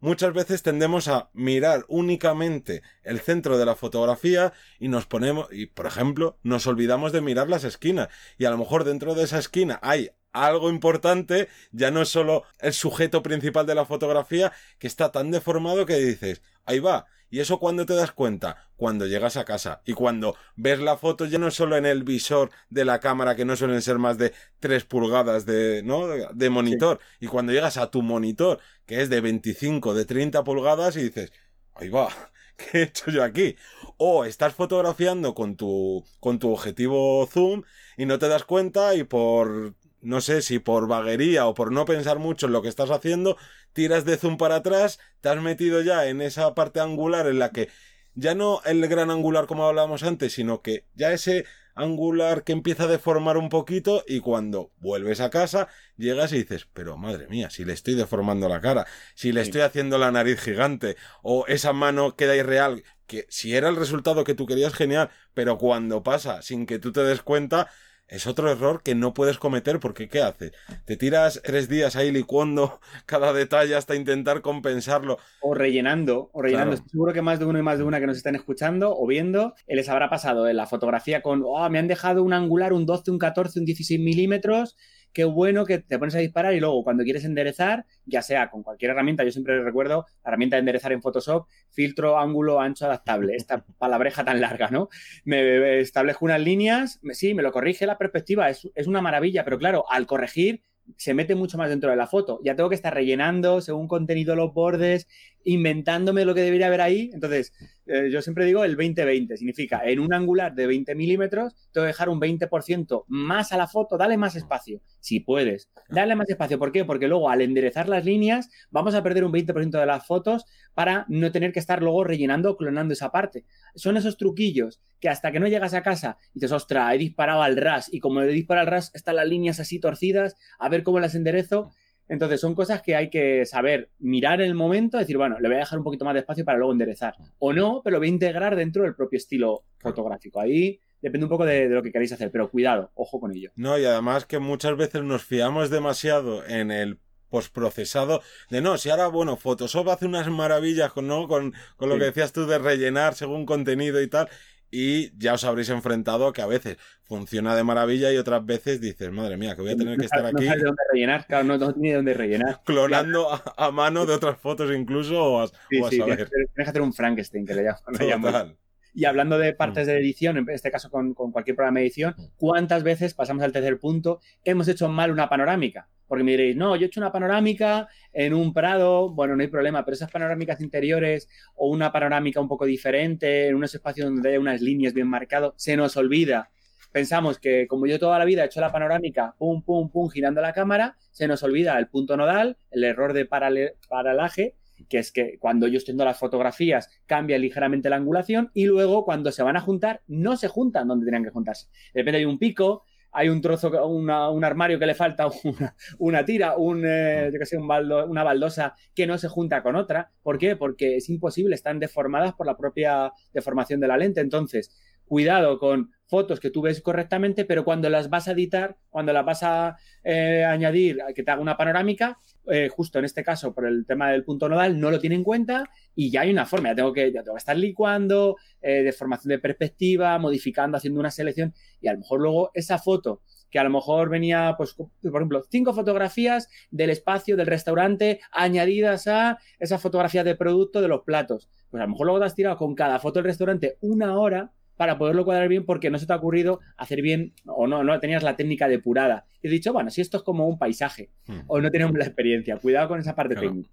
muchas 0.00 0.32
veces 0.32 0.62
tendemos 0.62 1.08
a 1.08 1.30
mirar 1.32 1.84
únicamente 1.88 2.82
el 3.04 3.20
centro 3.20 3.58
de 3.58 3.64
la 3.64 3.76
fotografía 3.76 4.52
y 4.78 4.88
nos 4.88 5.06
ponemos, 5.06 5.48
y 5.52 5.66
por 5.66 5.86
ejemplo, 5.86 6.38
nos 6.42 6.66
olvidamos 6.66 7.12
de 7.12 7.20
mirar 7.20 7.48
las 7.48 7.64
esquinas. 7.64 8.08
Y 8.38 8.44
a 8.44 8.50
lo 8.50 8.58
mejor 8.58 8.84
dentro 8.84 9.14
de 9.14 9.24
esa 9.24 9.38
esquina 9.38 9.78
hay 9.82 10.10
algo 10.44 10.70
importante, 10.70 11.48
ya 11.72 11.90
no 11.90 12.02
es 12.02 12.08
solo 12.08 12.44
el 12.58 12.72
sujeto 12.72 13.22
principal 13.22 13.66
de 13.66 13.74
la 13.74 13.86
fotografía, 13.86 14.52
que 14.78 14.86
está 14.86 15.10
tan 15.12 15.30
deformado 15.30 15.86
que 15.86 15.96
dices, 15.96 16.42
ahí 16.64 16.78
va. 16.78 17.06
¿Y 17.28 17.40
eso 17.40 17.58
cuando 17.58 17.86
te 17.86 17.94
das 17.94 18.12
cuenta? 18.12 18.68
Cuando 18.76 19.06
llegas 19.06 19.36
a 19.36 19.44
casa 19.44 19.82
y 19.84 19.94
cuando 19.94 20.36
ves 20.54 20.78
la 20.78 20.96
foto 20.96 21.24
ya 21.26 21.38
no 21.38 21.50
solo 21.50 21.76
en 21.76 21.84
el 21.84 22.04
visor 22.04 22.50
de 22.70 22.84
la 22.84 23.00
cámara, 23.00 23.34
que 23.34 23.44
no 23.44 23.56
suelen 23.56 23.82
ser 23.82 23.98
más 23.98 24.16
de 24.16 24.32
3 24.60 24.84
pulgadas 24.84 25.44
de, 25.44 25.82
¿no? 25.82 26.06
de 26.06 26.50
monitor, 26.50 27.00
y 27.18 27.26
cuando 27.26 27.52
llegas 27.52 27.78
a 27.78 27.90
tu 27.90 28.02
monitor, 28.02 28.60
que 28.86 29.02
es 29.02 29.10
de 29.10 29.20
25, 29.20 29.94
de 29.94 30.04
30 30.04 30.44
pulgadas, 30.44 30.96
y 30.96 31.02
dices, 31.02 31.32
ahí 31.74 31.88
va, 31.88 32.08
¿qué 32.56 32.78
he 32.78 32.82
hecho 32.84 33.10
yo 33.10 33.24
aquí? 33.24 33.56
O 33.96 34.24
estás 34.24 34.54
fotografiando 34.54 35.34
con 35.34 35.56
tu, 35.56 36.04
con 36.20 36.38
tu 36.38 36.52
objetivo 36.52 37.26
zoom 37.26 37.62
y 37.96 38.06
no 38.06 38.18
te 38.18 38.28
das 38.28 38.44
cuenta 38.44 38.94
y 38.94 39.04
por 39.04 39.74
no 40.06 40.20
sé 40.20 40.40
si 40.40 40.60
por 40.60 40.86
vaguería 40.86 41.46
o 41.46 41.54
por 41.54 41.72
no 41.72 41.84
pensar 41.84 42.20
mucho 42.20 42.46
en 42.46 42.52
lo 42.52 42.62
que 42.62 42.68
estás 42.68 42.90
haciendo, 42.90 43.36
tiras 43.72 44.04
de 44.04 44.16
zoom 44.16 44.36
para 44.36 44.56
atrás, 44.56 45.00
te 45.20 45.28
has 45.28 45.42
metido 45.42 45.82
ya 45.82 46.06
en 46.06 46.22
esa 46.22 46.54
parte 46.54 46.78
angular 46.78 47.26
en 47.26 47.40
la 47.40 47.50
que 47.50 47.68
ya 48.14 48.36
no 48.36 48.62
el 48.64 48.86
gran 48.86 49.10
angular 49.10 49.46
como 49.46 49.66
hablábamos 49.66 50.04
antes, 50.04 50.32
sino 50.32 50.62
que 50.62 50.86
ya 50.94 51.12
ese 51.12 51.44
angular 51.74 52.44
que 52.44 52.52
empieza 52.52 52.84
a 52.84 52.86
deformar 52.86 53.36
un 53.36 53.48
poquito 53.48 54.04
y 54.06 54.20
cuando 54.20 54.70
vuelves 54.78 55.20
a 55.20 55.28
casa 55.28 55.66
llegas 55.96 56.32
y 56.32 56.38
dices, 56.38 56.68
pero 56.72 56.96
madre 56.96 57.26
mía, 57.26 57.50
si 57.50 57.64
le 57.64 57.72
estoy 57.72 57.94
deformando 57.94 58.48
la 58.48 58.60
cara, 58.60 58.86
si 59.16 59.32
le 59.32 59.40
estoy 59.40 59.62
haciendo 59.62 59.98
la 59.98 60.12
nariz 60.12 60.40
gigante 60.40 60.96
o 61.22 61.46
esa 61.48 61.72
mano 61.72 62.14
queda 62.14 62.36
irreal, 62.36 62.84
que 63.08 63.26
si 63.28 63.56
era 63.56 63.68
el 63.68 63.76
resultado 63.76 64.22
que 64.22 64.34
tú 64.34 64.46
querías, 64.46 64.72
genial, 64.72 65.10
pero 65.34 65.58
cuando 65.58 66.04
pasa 66.04 66.42
sin 66.42 66.64
que 66.64 66.78
tú 66.78 66.92
te 66.92 67.02
des 67.02 67.22
cuenta, 67.22 67.68
es 68.08 68.26
otro 68.26 68.50
error 68.50 68.82
que 68.82 68.94
no 68.94 69.14
puedes 69.14 69.38
cometer 69.38 69.80
porque 69.80 70.08
¿qué 70.08 70.22
haces? 70.22 70.52
Te 70.84 70.96
tiras 70.96 71.40
tres 71.44 71.68
días 71.68 71.96
ahí 71.96 72.12
licuando 72.12 72.80
cada 73.06 73.32
detalle 73.32 73.74
hasta 73.74 73.96
intentar 73.96 74.42
compensarlo. 74.42 75.18
O 75.40 75.54
rellenando, 75.54 76.30
o 76.32 76.42
rellenando. 76.42 76.76
Seguro 76.76 77.12
que 77.12 77.22
más 77.22 77.38
de 77.38 77.46
uno 77.46 77.58
y 77.58 77.62
más 77.62 77.78
de 77.78 77.84
una 77.84 78.00
que 78.00 78.06
nos 78.06 78.16
están 78.16 78.36
escuchando 78.36 78.96
o 78.96 79.06
viendo, 79.06 79.54
les 79.66 79.88
habrá 79.88 80.08
pasado 80.08 80.48
en 80.48 80.56
la 80.56 80.66
fotografía 80.66 81.22
con, 81.22 81.42
oh, 81.44 81.68
me 81.68 81.78
han 81.78 81.88
dejado 81.88 82.22
un 82.22 82.32
angular, 82.32 82.72
un 82.72 82.86
12, 82.86 83.10
un 83.10 83.18
14, 83.18 83.58
un 83.58 83.64
16 83.64 84.00
milímetros 84.00 84.76
qué 85.16 85.24
bueno 85.24 85.64
que 85.64 85.78
te 85.78 85.98
pones 85.98 86.14
a 86.14 86.18
disparar 86.18 86.52
y 86.52 86.60
luego 86.60 86.84
cuando 86.84 87.02
quieres 87.02 87.24
enderezar, 87.24 87.86
ya 88.04 88.20
sea 88.20 88.50
con 88.50 88.62
cualquier 88.62 88.90
herramienta, 88.90 89.24
yo 89.24 89.30
siempre 89.30 89.64
recuerdo 89.64 90.04
la 90.22 90.28
herramienta 90.28 90.56
de 90.56 90.60
enderezar 90.60 90.92
en 90.92 91.00
Photoshop, 91.00 91.46
filtro, 91.70 92.18
ángulo, 92.18 92.60
ancho, 92.60 92.84
adaptable, 92.84 93.34
esta 93.34 93.64
palabreja 93.78 94.26
tan 94.26 94.42
larga, 94.42 94.68
¿no? 94.68 94.90
Me 95.24 95.80
establezco 95.80 96.26
unas 96.26 96.42
líneas, 96.42 97.00
sí, 97.12 97.32
me 97.32 97.42
lo 97.42 97.50
corrige 97.50 97.86
la 97.86 97.96
perspectiva, 97.96 98.50
es, 98.50 98.68
es 98.74 98.86
una 98.88 99.00
maravilla, 99.00 99.42
pero 99.42 99.56
claro, 99.56 99.90
al 99.90 100.06
corregir 100.06 100.62
se 100.98 101.14
mete 101.14 101.34
mucho 101.34 101.56
más 101.56 101.70
dentro 101.70 101.90
de 101.90 101.96
la 101.96 102.06
foto. 102.06 102.38
Ya 102.44 102.54
tengo 102.54 102.68
que 102.68 102.74
estar 102.74 102.92
rellenando 102.92 103.62
según 103.62 103.88
contenido 103.88 104.36
los 104.36 104.52
bordes, 104.52 105.08
inventándome 105.46 106.24
lo 106.24 106.34
que 106.34 106.42
debería 106.42 106.66
haber 106.66 106.80
ahí. 106.80 107.10
Entonces, 107.14 107.52
eh, 107.86 108.10
yo 108.10 108.20
siempre 108.20 108.44
digo 108.44 108.64
el 108.64 108.76
20-20. 108.76 109.36
Significa, 109.36 109.82
en 109.84 110.00
un 110.00 110.12
angular 110.12 110.54
de 110.54 110.66
20 110.66 110.94
milímetros, 110.96 111.54
tengo 111.72 111.84
que 111.84 111.88
dejar 111.88 112.08
un 112.08 112.20
20% 112.20 113.04
más 113.06 113.52
a 113.52 113.56
la 113.56 113.68
foto, 113.68 113.96
dale 113.96 114.16
más 114.16 114.34
espacio, 114.34 114.82
si 115.00 115.20
puedes. 115.20 115.70
Dale 115.88 116.16
más 116.16 116.28
espacio. 116.28 116.58
¿Por 116.58 116.72
qué? 116.72 116.84
Porque 116.84 117.06
luego 117.06 117.30
al 117.30 117.42
enderezar 117.42 117.88
las 117.88 118.04
líneas, 118.04 118.50
vamos 118.70 118.96
a 118.96 119.04
perder 119.04 119.24
un 119.24 119.32
20% 119.32 119.78
de 119.78 119.86
las 119.86 120.04
fotos 120.04 120.44
para 120.74 121.06
no 121.08 121.30
tener 121.30 121.52
que 121.52 121.60
estar 121.60 121.80
luego 121.80 122.02
rellenando 122.02 122.50
o 122.50 122.56
clonando 122.56 122.92
esa 122.92 123.12
parte. 123.12 123.44
Son 123.76 123.96
esos 123.96 124.16
truquillos 124.16 124.80
que 124.98 125.08
hasta 125.08 125.30
que 125.30 125.38
no 125.38 125.46
llegas 125.46 125.74
a 125.74 125.82
casa 125.82 126.18
y 126.30 126.40
dices, 126.40 126.50
ostras, 126.50 126.92
he 126.92 126.98
disparado 126.98 127.42
al 127.42 127.56
ras 127.56 127.88
y 127.92 128.00
como 128.00 128.20
he 128.20 128.26
disparado 128.26 128.66
al 128.66 128.72
ras 128.72 128.90
están 128.94 129.16
las 129.16 129.28
líneas 129.28 129.60
así 129.60 129.78
torcidas, 129.78 130.36
a 130.58 130.68
ver 130.68 130.82
cómo 130.82 130.98
las 130.98 131.14
enderezo. 131.14 131.70
Entonces 132.08 132.40
son 132.40 132.54
cosas 132.54 132.82
que 132.82 132.94
hay 132.94 133.10
que 133.10 133.44
saber 133.46 133.90
mirar 133.98 134.40
en 134.40 134.48
el 134.48 134.54
momento, 134.54 134.98
decir, 134.98 135.16
bueno, 135.16 135.38
le 135.40 135.48
voy 135.48 135.56
a 135.56 135.60
dejar 135.60 135.78
un 135.78 135.84
poquito 135.84 136.04
más 136.04 136.14
de 136.14 136.20
espacio 136.20 136.44
para 136.44 136.58
luego 136.58 136.72
enderezar. 136.72 137.14
O 137.38 137.52
no, 137.52 137.80
pero 137.82 137.94
lo 137.94 138.00
voy 138.00 138.08
a 138.08 138.12
integrar 138.12 138.56
dentro 138.56 138.84
del 138.84 138.94
propio 138.94 139.16
estilo 139.16 139.64
fotográfico. 139.78 140.40
Ahí 140.40 140.80
depende 141.00 141.24
un 141.24 141.30
poco 141.30 141.44
de, 141.44 141.68
lo 141.68 141.82
que 141.82 141.92
queréis 141.92 142.12
hacer, 142.12 142.30
pero 142.30 142.50
cuidado, 142.50 142.90
ojo 142.94 143.20
con 143.20 143.32
ello. 143.32 143.50
No, 143.56 143.78
y 143.78 143.84
además 143.84 144.24
que 144.24 144.38
muchas 144.38 144.76
veces 144.76 145.02
nos 145.02 145.24
fiamos 145.24 145.70
demasiado 145.70 146.46
en 146.46 146.70
el 146.70 146.98
postprocesado 147.28 148.22
de 148.50 148.60
no, 148.60 148.78
si 148.78 148.88
ahora, 148.88 149.08
bueno, 149.08 149.36
Photoshop 149.36 149.88
hace 149.88 150.06
unas 150.06 150.28
maravillas 150.28 150.92
con, 150.92 151.08
¿no? 151.08 151.26
con, 151.26 151.54
con 151.76 151.88
lo 151.88 151.98
que 151.98 152.04
decías 152.04 152.32
tú 152.32 152.46
de 152.46 152.58
rellenar 152.58 153.14
según 153.14 153.46
contenido 153.46 154.00
y 154.00 154.06
tal, 154.06 154.28
y 154.70 155.16
ya 155.18 155.34
os 155.34 155.44
habréis 155.44 155.70
enfrentado 155.70 156.32
que 156.32 156.42
a 156.42 156.46
veces 156.46 156.76
funciona 157.02 157.54
de 157.54 157.64
maravilla 157.64 158.12
y 158.12 158.16
otras 158.16 158.44
veces 158.44 158.80
dices, 158.80 159.10
madre 159.12 159.36
mía, 159.36 159.54
que 159.54 159.62
voy 159.62 159.72
a 159.72 159.76
tener 159.76 159.98
que 159.98 160.06
estar 160.06 160.24
aquí. 160.24 160.44
No 160.44 160.56
dónde 160.56 160.82
rellenar, 160.92 161.26
claro, 161.26 161.44
no, 161.44 161.72
tiene 161.72 161.94
dónde 161.94 162.14
rellenar. 162.14 162.60
Clonando 162.64 163.28
a, 163.56 163.70
mano 163.70 164.06
de 164.06 164.14
otras 164.14 164.38
fotos 164.38 164.74
incluso 164.74 165.22
o 165.22 165.42
a, 165.42 165.48
sí, 165.48 165.54
sí, 165.90 166.02
Tienes, 166.02 166.28
que 166.54 166.62
hacer 166.62 166.82
un 166.82 166.92
Frankenstein 166.92 167.46
que 167.46 167.54
le 167.54 167.64
llaman. 168.08 168.56
Y 168.94 169.04
hablando 169.04 169.38
de 169.38 169.52
partes 169.52 169.86
de 169.86 169.98
edición, 169.98 170.38
en 170.38 170.48
este 170.48 170.70
caso 170.70 170.90
con, 170.90 171.12
con, 171.12 171.30
cualquier 171.30 171.54
programa 171.54 171.80
de 171.80 171.86
edición, 171.86 172.14
¿cuántas 172.36 172.82
veces, 172.82 173.12
pasamos 173.12 173.44
al 173.44 173.52
tercer 173.52 173.78
punto, 173.78 174.20
hemos 174.42 174.68
hecho 174.68 174.88
mal 174.88 175.10
una 175.10 175.28
panorámica? 175.28 175.88
Porque 176.06 176.24
me 176.24 176.32
diréis, 176.32 176.56
no, 176.56 176.76
yo 176.76 176.84
he 176.84 176.86
hecho 176.86 177.00
una 177.00 177.12
panorámica 177.12 177.88
en 178.12 178.34
un 178.34 178.52
prado, 178.52 179.10
bueno, 179.10 179.36
no 179.36 179.42
hay 179.42 179.48
problema, 179.48 179.84
pero 179.84 179.94
esas 179.94 180.10
panorámicas 180.10 180.60
interiores 180.60 181.28
o 181.54 181.68
una 181.68 181.92
panorámica 181.92 182.40
un 182.40 182.48
poco 182.48 182.64
diferente, 182.64 183.48
en 183.48 183.56
unos 183.56 183.74
espacios 183.74 184.08
donde 184.08 184.30
hay 184.30 184.36
unas 184.36 184.60
líneas 184.60 184.94
bien 184.94 185.08
marcadas, 185.08 185.52
se 185.56 185.76
nos 185.76 185.96
olvida. 185.96 186.50
Pensamos 186.92 187.38
que 187.38 187.66
como 187.66 187.86
yo 187.86 187.98
toda 187.98 188.18
la 188.18 188.24
vida 188.24 188.42
he 188.42 188.46
hecho 188.46 188.60
la 188.60 188.72
panorámica, 188.72 189.34
pum, 189.38 189.62
pum, 189.62 189.90
pum, 189.90 190.08
girando 190.08 190.40
la 190.40 190.52
cámara, 190.52 190.96
se 191.10 191.28
nos 191.28 191.42
olvida 191.42 191.78
el 191.78 191.88
punto 191.88 192.16
nodal, 192.16 192.56
el 192.70 192.84
error 192.84 193.12
de 193.12 193.26
paralaje 193.26 194.54
que 194.88 194.98
es 194.98 195.12
que 195.12 195.38
cuando 195.38 195.66
yo 195.68 195.78
estoy 195.78 195.92
viendo 195.92 196.04
las 196.04 196.18
fotografías 196.18 196.90
cambia 197.06 197.38
ligeramente 197.38 197.88
la 197.90 197.96
angulación 197.96 198.50
y 198.54 198.66
luego 198.66 199.04
cuando 199.04 199.32
se 199.32 199.42
van 199.42 199.56
a 199.56 199.60
juntar 199.60 200.02
no 200.06 200.36
se 200.36 200.48
juntan 200.48 200.88
donde 200.88 201.06
tenían 201.06 201.24
que 201.24 201.30
juntarse. 201.30 201.68
De 201.94 202.00
repente 202.00 202.18
hay 202.18 202.24
un 202.24 202.38
pico, 202.38 202.84
hay 203.18 203.30
un 203.30 203.40
trozo, 203.40 203.70
un 203.86 204.44
armario 204.44 204.78
que 204.78 204.84
le 204.84 204.94
falta 204.94 205.26
una, 205.98 206.24
tira, 206.26 206.58
un, 206.58 206.84
eh, 206.86 207.30
una 207.56 208.22
baldosa 208.22 208.74
que 208.94 209.06
no 209.06 209.16
se 209.16 209.28
junta 209.28 209.62
con 209.62 209.74
otra. 209.74 210.10
¿Por 210.22 210.36
qué? 210.36 210.54
Porque 210.54 210.96
es 210.96 211.08
imposible, 211.08 211.54
están 211.54 211.80
deformadas 211.80 212.34
por 212.34 212.46
la 212.46 212.58
propia 212.58 213.10
deformación 213.32 213.80
de 213.80 213.88
la 213.88 213.96
lente. 213.96 214.20
Entonces, 214.20 214.70
cuidado 215.06 215.58
con 215.58 215.90
fotos 216.06 216.40
que 216.40 216.50
tú 216.50 216.62
ves 216.62 216.80
correctamente, 216.80 217.44
pero 217.44 217.64
cuando 217.64 217.90
las 217.90 218.08
vas 218.08 218.28
a 218.28 218.32
editar, 218.32 218.76
cuando 218.90 219.12
las 219.12 219.24
vas 219.24 219.42
a 219.42 219.76
eh, 220.04 220.44
añadir, 220.44 220.98
que 221.14 221.22
te 221.22 221.30
haga 221.30 221.40
una 221.40 221.56
panorámica, 221.56 222.18
eh, 222.48 222.68
justo 222.68 222.98
en 222.98 223.04
este 223.04 223.24
caso 223.24 223.52
por 223.52 223.66
el 223.66 223.84
tema 223.86 224.10
del 224.10 224.24
punto 224.24 224.48
nodal, 224.48 224.78
no 224.78 224.90
lo 224.90 225.00
tiene 225.00 225.16
en 225.16 225.24
cuenta 225.24 225.68
y 225.94 226.10
ya 226.10 226.20
hay 226.20 226.30
una 226.30 226.46
forma, 226.46 226.68
ya 226.68 226.76
tengo 226.76 226.92
que, 226.92 227.12
ya 227.12 227.22
tengo 227.22 227.34
que 227.34 227.40
estar 227.40 227.56
licuando, 227.56 228.36
eh, 228.62 228.82
deformación 228.82 229.30
de 229.30 229.38
perspectiva, 229.38 230.18
modificando, 230.18 230.76
haciendo 230.76 231.00
una 231.00 231.10
selección 231.10 231.54
y 231.80 231.88
a 231.88 231.92
lo 231.92 231.98
mejor 232.00 232.20
luego 232.20 232.50
esa 232.54 232.78
foto 232.78 233.22
que 233.50 233.58
a 233.58 233.64
lo 233.64 233.70
mejor 233.70 234.08
venía, 234.08 234.54
pues, 234.56 234.74
por 234.74 234.90
ejemplo, 235.02 235.42
cinco 235.48 235.72
fotografías 235.72 236.48
del 236.70 236.90
espacio 236.90 237.36
del 237.36 237.46
restaurante 237.46 238.20
añadidas 238.32 239.06
a 239.06 239.38
esa 239.58 239.78
fotografía 239.78 240.24
de 240.24 240.34
producto 240.34 240.80
de 240.80 240.88
los 240.88 241.02
platos. 241.02 241.48
Pues 241.70 241.80
a 241.80 241.86
lo 241.86 241.92
mejor 241.92 242.06
luego 242.06 242.20
te 242.20 242.26
has 242.26 242.34
tirado 242.34 242.56
con 242.56 242.74
cada 242.74 242.98
foto 242.98 243.20
del 243.20 243.26
restaurante 243.26 243.78
una 243.80 244.18
hora 244.18 244.52
para 244.76 244.98
poderlo 244.98 245.24
cuadrar 245.24 245.48
bien 245.48 245.64
porque 245.64 245.90
no 245.90 245.98
se 245.98 246.06
te 246.06 246.12
ha 246.12 246.16
ocurrido 246.16 246.60
hacer 246.76 247.02
bien 247.02 247.32
o 247.46 247.66
no, 247.66 247.82
no 247.82 247.98
tenías 248.00 248.22
la 248.22 248.36
técnica 248.36 248.68
depurada. 248.68 249.26
Y 249.42 249.48
he 249.48 249.50
dicho, 249.50 249.72
bueno, 249.72 249.90
si 249.90 250.00
esto 250.00 250.18
es 250.18 250.22
como 250.22 250.46
un 250.46 250.58
paisaje 250.58 251.10
hmm. 251.26 251.40
o 251.46 251.60
no 251.60 251.70
tenemos 251.70 251.96
la 251.96 252.04
experiencia, 252.04 252.58
cuidado 252.58 252.88
con 252.88 253.00
esa 253.00 253.14
parte 253.14 253.34
técnica. 253.34 253.70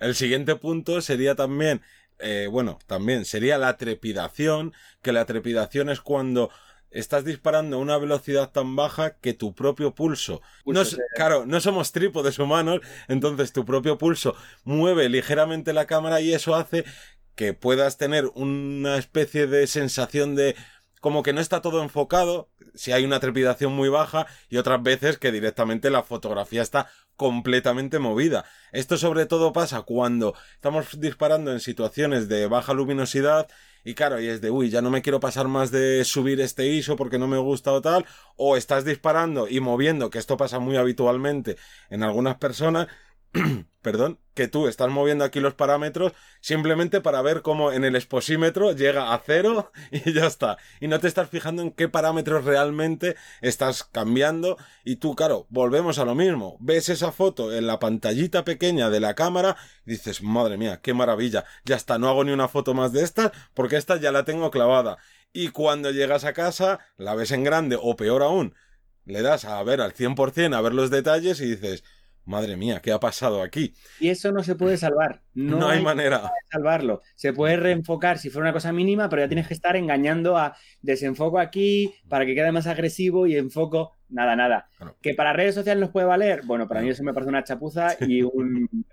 El 0.00 0.14
siguiente 0.14 0.56
punto 0.56 1.00
sería 1.00 1.34
también, 1.34 1.80
eh, 2.18 2.48
bueno, 2.50 2.78
también 2.86 3.24
sería 3.24 3.58
la 3.58 3.76
trepidación, 3.76 4.72
que 5.00 5.12
la 5.12 5.24
trepidación 5.24 5.88
es 5.88 6.00
cuando 6.00 6.50
estás 6.92 7.24
disparando 7.24 7.76
a 7.76 7.80
una 7.80 7.96
velocidad 7.98 8.50
tan 8.50 8.76
baja 8.76 9.16
que 9.16 9.32
tu 9.32 9.54
propio 9.54 9.94
pulso, 9.94 10.42
no, 10.66 10.82
claro, 11.14 11.46
no 11.46 11.60
somos 11.60 11.92
trípodes 11.92 12.38
humanos, 12.38 12.80
entonces 13.08 13.52
tu 13.52 13.64
propio 13.64 13.98
pulso 13.98 14.36
mueve 14.64 15.08
ligeramente 15.08 15.72
la 15.72 15.86
cámara 15.86 16.20
y 16.20 16.32
eso 16.32 16.54
hace 16.54 16.84
que 17.34 17.54
puedas 17.54 17.96
tener 17.98 18.26
una 18.34 18.96
especie 18.96 19.46
de 19.46 19.66
sensación 19.66 20.34
de 20.34 20.56
como 21.00 21.22
que 21.22 21.32
no 21.32 21.40
está 21.40 21.60
todo 21.60 21.82
enfocado, 21.82 22.48
si 22.74 22.92
hay 22.92 23.04
una 23.04 23.20
trepidación 23.20 23.72
muy 23.72 23.88
baja 23.88 24.26
y 24.48 24.56
otras 24.56 24.82
veces 24.82 25.18
que 25.18 25.32
directamente 25.32 25.90
la 25.90 26.04
fotografía 26.04 26.62
está 26.62 26.88
completamente 27.16 27.98
movida. 27.98 28.44
Esto 28.72 28.96
sobre 28.96 29.26
todo 29.26 29.52
pasa 29.52 29.82
cuando 29.82 30.34
estamos 30.54 31.00
disparando 31.00 31.52
en 31.52 31.60
situaciones 31.60 32.28
de 32.28 32.46
baja 32.46 32.72
luminosidad 32.72 33.48
y 33.84 33.94
claro, 33.94 34.20
y 34.20 34.28
es 34.28 34.40
de, 34.40 34.50
uy, 34.50 34.70
ya 34.70 34.80
no 34.80 34.90
me 34.90 35.02
quiero 35.02 35.18
pasar 35.18 35.48
más 35.48 35.72
de 35.72 36.04
subir 36.04 36.40
este 36.40 36.68
ISO 36.68 36.94
porque 36.94 37.18
no 37.18 37.26
me 37.26 37.38
gusta 37.38 37.72
o 37.72 37.80
tal, 37.80 38.06
o 38.36 38.56
estás 38.56 38.84
disparando 38.84 39.48
y 39.48 39.58
moviendo, 39.58 40.08
que 40.08 40.18
esto 40.18 40.36
pasa 40.36 40.60
muy 40.60 40.76
habitualmente 40.76 41.56
en 41.90 42.04
algunas 42.04 42.36
personas, 42.36 42.86
perdón, 43.82 44.20
que 44.34 44.48
tú 44.48 44.68
estás 44.68 44.90
moviendo 44.90 45.24
aquí 45.24 45.40
los 45.40 45.54
parámetros 45.54 46.12
simplemente 46.40 47.00
para 47.00 47.22
ver 47.22 47.42
cómo 47.42 47.72
en 47.72 47.84
el 47.84 47.96
exposímetro 47.96 48.72
llega 48.72 49.12
a 49.12 49.22
cero 49.24 49.72
y 49.90 50.12
ya 50.12 50.26
está. 50.26 50.58
Y 50.80 50.88
no 50.88 51.00
te 51.00 51.08
estás 51.08 51.28
fijando 51.28 51.62
en 51.62 51.72
qué 51.72 51.88
parámetros 51.88 52.44
realmente 52.44 53.16
estás 53.40 53.84
cambiando. 53.84 54.56
Y 54.84 54.96
tú, 54.96 55.14
claro, 55.14 55.46
volvemos 55.50 55.98
a 55.98 56.04
lo 56.04 56.14
mismo. 56.14 56.56
Ves 56.60 56.88
esa 56.88 57.12
foto 57.12 57.52
en 57.52 57.66
la 57.66 57.78
pantallita 57.78 58.44
pequeña 58.44 58.90
de 58.90 59.00
la 59.00 59.14
cámara 59.14 59.56
y 59.86 59.92
dices, 59.92 60.22
madre 60.22 60.56
mía, 60.56 60.80
qué 60.82 60.94
maravilla. 60.94 61.44
Ya 61.64 61.76
está, 61.76 61.98
no 61.98 62.08
hago 62.08 62.24
ni 62.24 62.32
una 62.32 62.48
foto 62.48 62.74
más 62.74 62.92
de 62.92 63.02
estas 63.02 63.32
porque 63.54 63.76
esta 63.76 63.96
ya 63.96 64.12
la 64.12 64.24
tengo 64.24 64.50
clavada. 64.50 64.98
Y 65.32 65.48
cuando 65.48 65.90
llegas 65.90 66.24
a 66.24 66.34
casa, 66.34 66.80
la 66.98 67.14
ves 67.14 67.32
en 67.32 67.44
grande 67.44 67.78
o 67.80 67.96
peor 67.96 68.22
aún, 68.22 68.54
le 69.06 69.22
das 69.22 69.46
a 69.46 69.62
ver 69.62 69.80
al 69.80 69.94
100% 69.94 70.54
a 70.54 70.60
ver 70.60 70.74
los 70.74 70.90
detalles 70.90 71.40
y 71.40 71.46
dices, 71.46 71.82
Madre 72.24 72.56
mía, 72.56 72.80
¿qué 72.80 72.92
ha 72.92 73.00
pasado 73.00 73.42
aquí? 73.42 73.74
Y 73.98 74.08
eso 74.08 74.30
no 74.30 74.42
se 74.42 74.54
puede 74.54 74.76
salvar. 74.76 75.22
No, 75.34 75.66
hay, 75.68 75.82
manera 75.82 76.18
de 76.18 76.28
salvarlo. 76.50 77.00
Se 77.14 77.32
puede 77.32 77.56
reenfocar 77.56 78.18
si 78.18 78.28
fuera 78.28 78.44
una 78.48 78.52
cosa 78.52 78.70
mínima, 78.70 79.08
pero 79.08 79.22
ya 79.22 79.28
tienes 79.28 79.48
que 79.48 79.54
estar 79.54 79.76
engañando 79.76 80.36
a 80.36 80.54
desenfoco 80.82 81.38
aquí 81.38 81.94
para 82.06 82.26
que 82.26 82.34
quede 82.34 82.52
más 82.52 82.66
agresivo 82.66 83.26
y 83.26 83.36
enfoco. 83.36 83.96
Nada, 84.10 84.36
nada. 84.36 84.68
¿Que 85.00 85.14
para 85.14 85.32
redes 85.32 85.54
sociales 85.54 85.80
nos 85.80 85.90
puede 85.90 86.06
valer? 86.06 86.42
Bueno, 86.44 86.68
para 86.68 86.82
mí 86.82 86.90
eso 86.90 87.02
me 87.02 87.14
parece 87.14 87.30
una 87.30 87.44
chapuza 87.44 87.96
y 88.00 88.20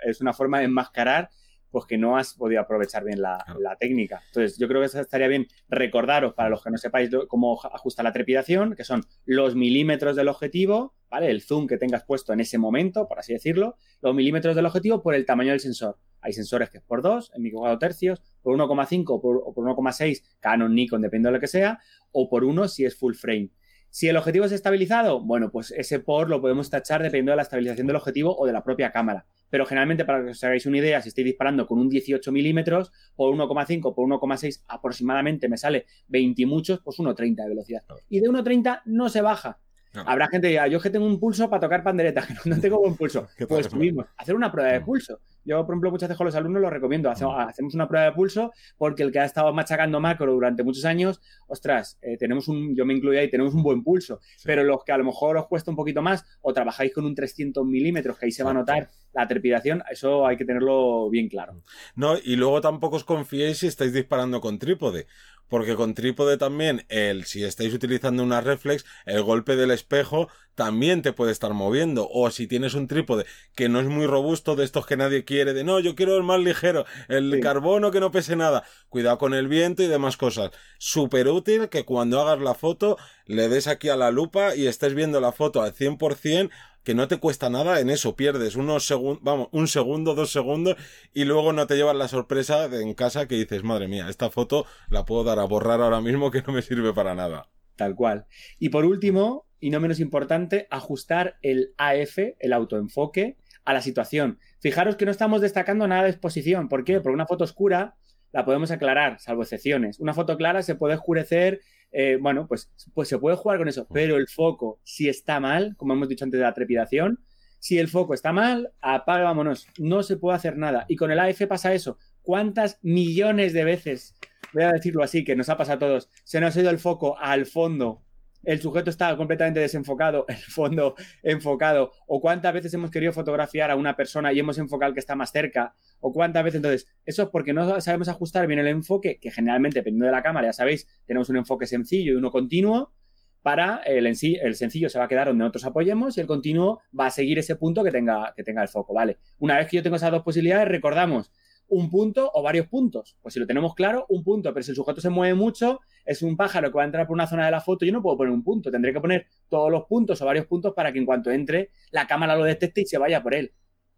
es 0.06 0.22
una 0.22 0.32
forma 0.32 0.60
de 0.60 0.66
enmascarar 0.66 1.30
pues 1.72 1.86
que 1.86 1.98
no 1.98 2.18
has 2.18 2.34
podido 2.34 2.62
aprovechar 2.62 3.04
bien 3.04 3.22
la, 3.22 3.44
técnica. 3.80 4.22
Entonces, 4.28 4.58
yo 4.58 4.68
creo 4.68 4.82
que 4.82 5.00
estaría 5.00 5.28
bien 5.28 5.48
recordaros, 5.70 6.34
para 6.34 6.50
los 6.50 6.64
que 6.64 6.72
no 6.72 6.78
sepáis 6.78 7.10
cómo 7.28 7.60
ajusta 7.64 8.04
la 8.04 8.12
trepidación, 8.12 8.76
que 8.76 8.84
son 8.84 9.04
los 9.26 9.56
milímetros 9.56 10.16
del 10.16 10.28
objetivo, 10.28 10.96
¿vale? 11.10 11.30
El 11.30 11.42
zoom 11.42 11.68
que 11.68 11.78
tengas 11.78 12.04
puesto 12.04 12.34
en 12.34 12.40
ese 12.40 12.58
momento, 12.58 13.08
por 13.08 13.20
así 13.20 13.34
decirlo, 13.34 13.76
los 14.02 14.16
milímetros 14.16 14.56
del 14.56 14.66
objetivo 14.66 15.02
por 15.02 15.16
el 15.16 15.26
tamaño 15.26 15.52
del 15.52 15.60
sensor. 15.60 15.98
Hay 16.22 16.34
sensores 16.34 16.70
que 16.70 16.80
es 16.80 16.84
por 16.84 17.02
2, 17.02 17.32
en 17.36 17.42
micro 17.42 17.78
tercios, 17.80 18.22
por 18.42 18.58
1,5 18.58 19.06
o 19.08 19.22
por, 19.22 19.54
por 19.54 19.66
1,6, 19.66 20.24
Canon, 20.40 20.74
Nikon, 20.76 21.02
depende 21.02 21.30
de 21.30 21.34
lo 21.34 21.40
que 21.40 21.48
sea, 21.48 21.80
o 22.12 22.30
por 22.30 22.44
1 22.44 22.68
si 22.68 22.86
es 22.86 22.98
full 22.98 23.14
frame. 23.14 23.52
Si 23.92 24.08
el 24.08 24.18
objetivo 24.18 24.46
es 24.46 24.52
estabilizado, 24.52 25.20
bueno, 25.22 25.52
pues 25.52 25.72
ese 25.72 26.00
por 26.00 26.30
lo 26.30 26.42
podemos 26.42 26.70
tachar 26.70 27.02
dependiendo 27.02 27.32
de 27.32 27.38
la 27.38 27.42
estabilización 27.44 27.88
del 27.88 27.96
objetivo 27.96 28.38
o 28.38 28.46
de 28.46 28.54
la 28.54 28.64
propia 28.64 28.92
cámara. 28.92 29.26
Pero 29.50 29.66
generalmente, 29.66 30.06
para 30.06 30.24
que 30.24 30.32
os 30.32 30.44
hagáis 30.44 30.66
una 30.68 30.78
idea, 30.78 31.02
si 31.02 31.10
estoy 31.10 31.24
disparando 31.24 31.66
con 31.66 31.80
un 31.80 31.90
18 31.90 32.32
milímetros, 32.32 32.92
por 33.16 33.34
1,5, 33.34 33.96
por 33.96 34.08
1,6 34.08 34.64
aproximadamente 34.68 35.50
me 35.50 35.58
sale 35.58 35.88
20 36.08 36.42
y 36.42 36.46
muchos, 36.46 36.82
pues 36.84 36.98
1,30 36.98 37.44
de 37.44 37.50
velocidad. 37.50 37.84
Y 38.10 38.20
de 38.20 38.30
1,30 38.30 38.84
no 38.86 39.10
se 39.10 39.22
baja. 39.22 39.60
Habrá 39.94 40.28
gente 40.28 40.48
que 40.48 40.52
diga, 40.52 40.68
yo 40.68 40.80
que 40.80 40.92
tengo 40.92 41.06
un 41.06 41.20
pulso 41.20 41.50
para 41.50 41.62
tocar 41.62 41.84
pandereta, 41.84 42.22
que 42.44 42.50
no 42.50 42.60
tengo 42.60 42.80
buen 42.80 42.96
pulso. 42.96 43.28
pues 43.48 43.74
mismo, 43.74 44.06
hacer 44.18 44.36
una 44.36 44.52
prueba 44.52 44.72
de 44.72 44.82
pulso. 44.82 45.20
Yo, 45.50 45.66
por 45.66 45.74
ejemplo, 45.74 45.90
muchas 45.90 46.10
veces 46.10 46.18
con 46.18 46.26
los 46.26 46.36
alumnos 46.36 46.62
lo 46.62 46.70
recomiendo. 46.70 47.10
Hacemos, 47.10 47.74
una 47.74 47.88
prueba 47.88 48.06
de 48.06 48.12
pulso 48.12 48.54
porque 48.78 49.02
el 49.02 49.12
que 49.12 49.18
ha 49.18 49.26
estado 49.26 49.52
machacando 49.52 50.00
macro 50.00 50.32
durante 50.32 50.62
muchos 50.62 50.86
años, 50.86 51.22
ostras, 51.48 51.98
eh, 52.04 52.18
tenemos 52.18 52.48
un, 52.48 52.76
yo 52.76 52.86
me 52.86 52.94
incluyo 52.94 53.20
ahí, 53.20 53.32
tenemos 53.32 53.56
un 53.56 53.64
buen 53.64 53.84
pulso. 53.84 54.20
Pero 54.44 54.64
los 54.64 54.84
que 54.84 54.92
a 54.92 54.98
lo 55.00 55.06
mejor 55.06 55.38
os 55.38 55.48
cuesta 55.48 55.72
un 55.72 55.76
poquito 55.76 56.04
más 56.04 56.24
o 56.42 56.54
trabajáis 56.54 56.94
con 56.94 57.04
un 57.04 57.16
300 57.16 57.66
milímetros, 57.66 58.20
que 58.20 58.28
ahí 58.28 58.32
se 58.32 58.44
va 58.44 58.52
a 58.52 58.54
notar 58.54 58.90
la 59.12 59.28
trepidación, 59.28 59.82
eso 59.90 60.28
hay 60.28 60.38
que 60.38 60.46
tenerlo 60.46 61.10
bien 61.10 61.30
claro. 61.30 61.64
No, 61.96 62.16
y 62.24 62.36
luego 62.36 62.62
tampoco 62.62 62.98
os 62.98 63.04
confiéis 63.04 63.58
si 63.58 63.66
estáis 63.68 63.92
disparando 63.92 64.42
con 64.42 64.60
trípode, 64.60 65.08
porque 65.48 65.76
con 65.76 65.96
trípode 65.96 66.38
también, 66.38 66.86
el, 66.90 67.26
si 67.26 67.44
estáis 67.44 67.74
utilizando 67.74 68.22
una 68.24 68.40
reflex, 68.40 68.86
el 69.06 69.24
golpe 69.24 69.56
del 69.56 69.72
espejo 69.72 70.30
también 70.54 71.02
te 71.02 71.14
puede 71.14 71.32
estar 71.32 71.54
moviendo. 71.54 72.08
O 72.12 72.30
si 72.30 72.46
tienes 72.46 72.76
un 72.76 72.88
trípode 72.88 73.26
que 73.56 73.68
no 73.68 73.80
es 73.80 73.88
muy 73.88 74.06
robusto, 74.06 74.56
de 74.56 74.66
estos 74.66 74.86
que 74.86 74.98
nadie 74.98 75.24
quiere, 75.24 75.39
de 75.46 75.64
no, 75.64 75.80
yo 75.80 75.96
quiero 75.96 76.16
el 76.18 76.24
más 76.24 76.40
ligero, 76.40 76.86
el 77.08 77.40
carbono 77.42 77.92
que 77.92 78.00
no 78.00 78.12
pese 78.12 78.36
nada. 78.36 78.64
Cuidado 78.90 79.18
con 79.18 79.34
el 79.34 79.48
viento 79.48 79.84
y 79.84 79.88
demás 79.88 80.18
cosas. 80.18 80.52
Súper 80.78 81.28
útil 81.28 81.70
que 81.70 81.86
cuando 81.86 82.20
hagas 82.22 82.40
la 82.40 82.54
foto 82.54 82.98
le 83.26 83.50
des 83.50 83.68
aquí 83.68 83.90
a 83.90 83.96
la 83.96 84.12
lupa 84.12 84.56
y 84.56 84.68
estés 84.68 84.94
viendo 84.94 85.20
la 85.22 85.32
foto 85.32 85.62
al 85.62 85.74
100% 85.74 86.50
que 86.84 86.96
no 86.96 87.08
te 87.08 87.18
cuesta 87.18 87.50
nada 87.50 87.80
en 87.82 87.90
eso, 87.90 88.16
pierdes 88.16 88.56
unos 88.56 88.88
segundos, 88.88 89.24
vamos, 89.24 89.50
un 89.52 89.68
segundo, 89.68 90.16
dos 90.16 90.32
segundos 90.32 90.76
y 91.14 91.26
luego 91.26 91.54
no 91.54 91.68
te 91.68 91.76
llevas 91.76 91.96
la 91.96 92.08
sorpresa 92.08 92.66
en 92.66 92.94
casa 92.94 93.28
que 93.28 93.36
dices, 93.36 93.64
madre 93.64 93.88
mía, 93.88 94.08
esta 94.10 94.30
foto 94.30 94.66
la 94.90 95.06
puedo 95.06 95.24
dar 95.24 95.40
a 95.40 95.44
borrar 95.44 95.82
ahora 95.82 96.02
mismo 96.02 96.32
que 96.32 96.42
no 96.42 96.54
me 96.54 96.62
sirve 96.62 96.94
para 96.94 97.16
nada. 97.16 97.50
Tal 97.76 97.96
cual. 97.96 98.26
Y 98.60 98.70
por 98.70 98.86
último, 98.86 99.46
y 99.60 99.70
no 99.70 99.80
menos 99.80 100.00
importante, 100.00 100.68
ajustar 100.70 101.38
el 101.42 101.74
AF, 101.78 102.18
el 102.40 102.54
autoenfoque, 102.54 103.38
a 103.66 103.74
la 103.74 103.82
situación. 103.82 104.40
Fijaros 104.60 104.96
que 104.96 105.06
no 105.06 105.12
estamos 105.12 105.42
destacando 105.42 105.88
nada 105.88 106.04
de 106.04 106.10
exposición. 106.10 106.70
¿Por 106.70 106.84
qué? 106.84 107.02
Porque 107.02 107.14
una 107.14 107.28
foto 107.28 107.44
oscura 107.44 107.96
la 108.32 108.46
podemos 108.46 108.72
aclarar, 108.72 109.20
salvo 109.20 109.44
excepciones. 109.44 110.00
Una 110.00 110.14
foto 110.14 110.38
clara 110.38 110.62
se 110.62 110.76
puede 110.76 110.96
oscurecer 110.96 111.62
eh, 111.92 112.18
bueno, 112.22 112.48
pues, 112.48 112.72
pues 112.94 113.08
se 113.08 113.18
puede 113.18 113.36
jugar 113.36 113.58
con 113.58 113.68
eso, 113.68 113.88
pero 113.92 114.18
el 114.18 114.28
foco, 114.28 114.80
si 114.84 115.10
está 115.10 115.40
mal, 115.40 115.76
como 115.78 115.94
hemos 115.94 116.10
dicho 116.10 116.24
antes 116.24 116.40
de 116.40 116.46
la 116.46 116.54
trepidación, 116.54 117.20
si 117.60 117.78
el 117.78 117.88
foco 117.88 118.14
está 118.14 118.32
mal, 118.32 118.72
apaga, 118.80 119.24
vámonos, 119.24 119.68
no 119.78 120.04
se 120.04 120.18
puede 120.18 120.38
hacer 120.38 120.56
nada. 120.58 120.86
Y 120.88 120.96
con 120.96 121.12
el 121.12 121.20
AF 121.20 121.46
pasa 121.48 121.74
eso. 121.74 121.98
¿Cuántas 122.22 122.80
millones 122.84 123.54
de 123.54 123.64
veces, 123.66 124.16
voy 124.54 124.64
a 124.64 124.72
decirlo 124.72 125.04
así, 125.04 125.24
que 125.24 125.36
nos 125.36 125.50
ha 125.50 125.58
pasado 125.58 125.78
a 125.78 125.80
todos, 125.80 126.10
se 126.24 126.40
nos 126.40 126.56
ha 126.56 126.62
ido 126.62 126.70
el 126.70 126.80
foco 126.80 127.18
al 127.20 127.46
fondo 127.46 128.04
el 128.44 128.62
sujeto 128.62 128.90
está 128.90 129.16
completamente 129.18 129.60
desenfocado, 129.60 130.26
el 130.28 130.38
fondo 130.38 130.96
enfocado, 131.24 131.92
o 132.08 132.22
cuántas 132.22 132.54
veces 132.54 132.74
hemos 132.74 132.92
querido 132.92 133.14
fotografiar 133.14 133.72
a 133.72 133.76
una 133.76 133.96
persona 133.96 134.32
y 134.34 134.40
hemos 134.40 134.58
enfocado 134.58 134.90
al 134.90 134.94
que 134.94 135.00
está 135.00 135.16
más 135.16 135.32
cerca, 135.32 135.74
o 136.00 136.14
cuántas 136.14 136.44
veces, 136.44 136.58
entonces, 136.58 136.88
eso 137.06 137.24
es 137.24 137.30
porque 137.30 137.54
no 137.54 137.80
sabemos 137.82 138.08
ajustar 138.08 138.48
bien 138.48 138.60
el 138.60 138.68
enfoque, 138.68 139.20
que 139.20 139.32
generalmente, 139.32 139.80
dependiendo 139.80 140.06
de 140.06 140.12
la 140.12 140.24
cámara, 140.24 140.48
ya 140.48 140.54
sabéis, 140.54 140.88
tenemos 141.06 141.30
un 141.30 141.38
enfoque 141.38 141.66
sencillo 141.66 142.14
y 142.14 142.16
uno 142.16 142.32
continuo, 142.32 142.94
para 143.42 143.78
el, 143.86 144.06
el 144.06 144.56
sencillo 144.56 144.90
se 144.90 145.00
va 145.00 145.06
a 145.06 145.08
quedar 145.08 145.28
donde 145.28 145.40
nosotros 145.40 145.66
apoyemos 145.66 146.18
y 146.18 146.22
el 146.22 146.28
continuo 146.28 146.82
va 146.98 147.06
a 147.06 147.12
seguir 147.12 147.40
ese 147.40 147.56
punto 147.56 147.84
que 147.84 147.92
tenga, 147.92 148.34
que 148.36 148.44
tenga 148.44 148.62
el 148.62 148.68
foco, 148.68 148.94
¿vale? 148.94 149.18
Una 149.38 149.58
vez 149.58 149.68
que 149.70 149.78
yo 149.78 149.84
tengo 149.84 149.96
esas 149.96 150.12
dos 150.12 150.24
posibilidades, 150.24 150.68
recordamos, 150.68 151.32
un 151.70 151.90
punto 151.90 152.30
o 152.34 152.42
varios 152.42 152.68
puntos. 152.68 153.18
Pues 153.22 153.34
si 153.34 153.40
lo 153.40 153.48
tenemos 153.48 153.76
claro, 153.76 154.06
un 154.10 154.24
punto, 154.24 154.54
pero 154.54 154.64
si 154.64 154.72
el 154.72 154.76
sujeto 154.76 155.02
se 155.02 155.10
mueve 155.10 155.36
mucho, 155.36 155.80
es 156.10 156.24
un 156.24 156.36
pájaro 156.36 156.72
que 156.72 156.76
va 156.76 156.82
a 156.82 156.86
entrar 156.86 157.06
por 157.06 157.14
una 157.14 157.28
zona 157.28 157.46
de 157.46 157.52
la 157.52 157.62
foto, 157.62 157.86
yo 157.86 157.94
no 157.94 158.02
puedo 158.02 158.18
poner 158.18 158.34
un 158.34 158.44
punto, 158.44 158.72
tendré 158.72 158.92
que 158.92 159.00
poner 159.00 159.28
todos 159.48 159.70
los 159.72 159.84
puntos 159.86 160.20
o 160.20 160.26
varios 160.26 160.48
puntos 160.48 160.74
para 160.74 160.92
que 160.92 160.98
en 160.98 161.06
cuanto 161.06 161.30
entre, 161.30 161.70
la 161.92 162.08
cámara 162.08 162.36
lo 162.36 162.46
detecte 162.46 162.82
y 162.82 162.86
se 162.88 162.98
vaya 162.98 163.22
por 163.22 163.36
él. 163.36 163.54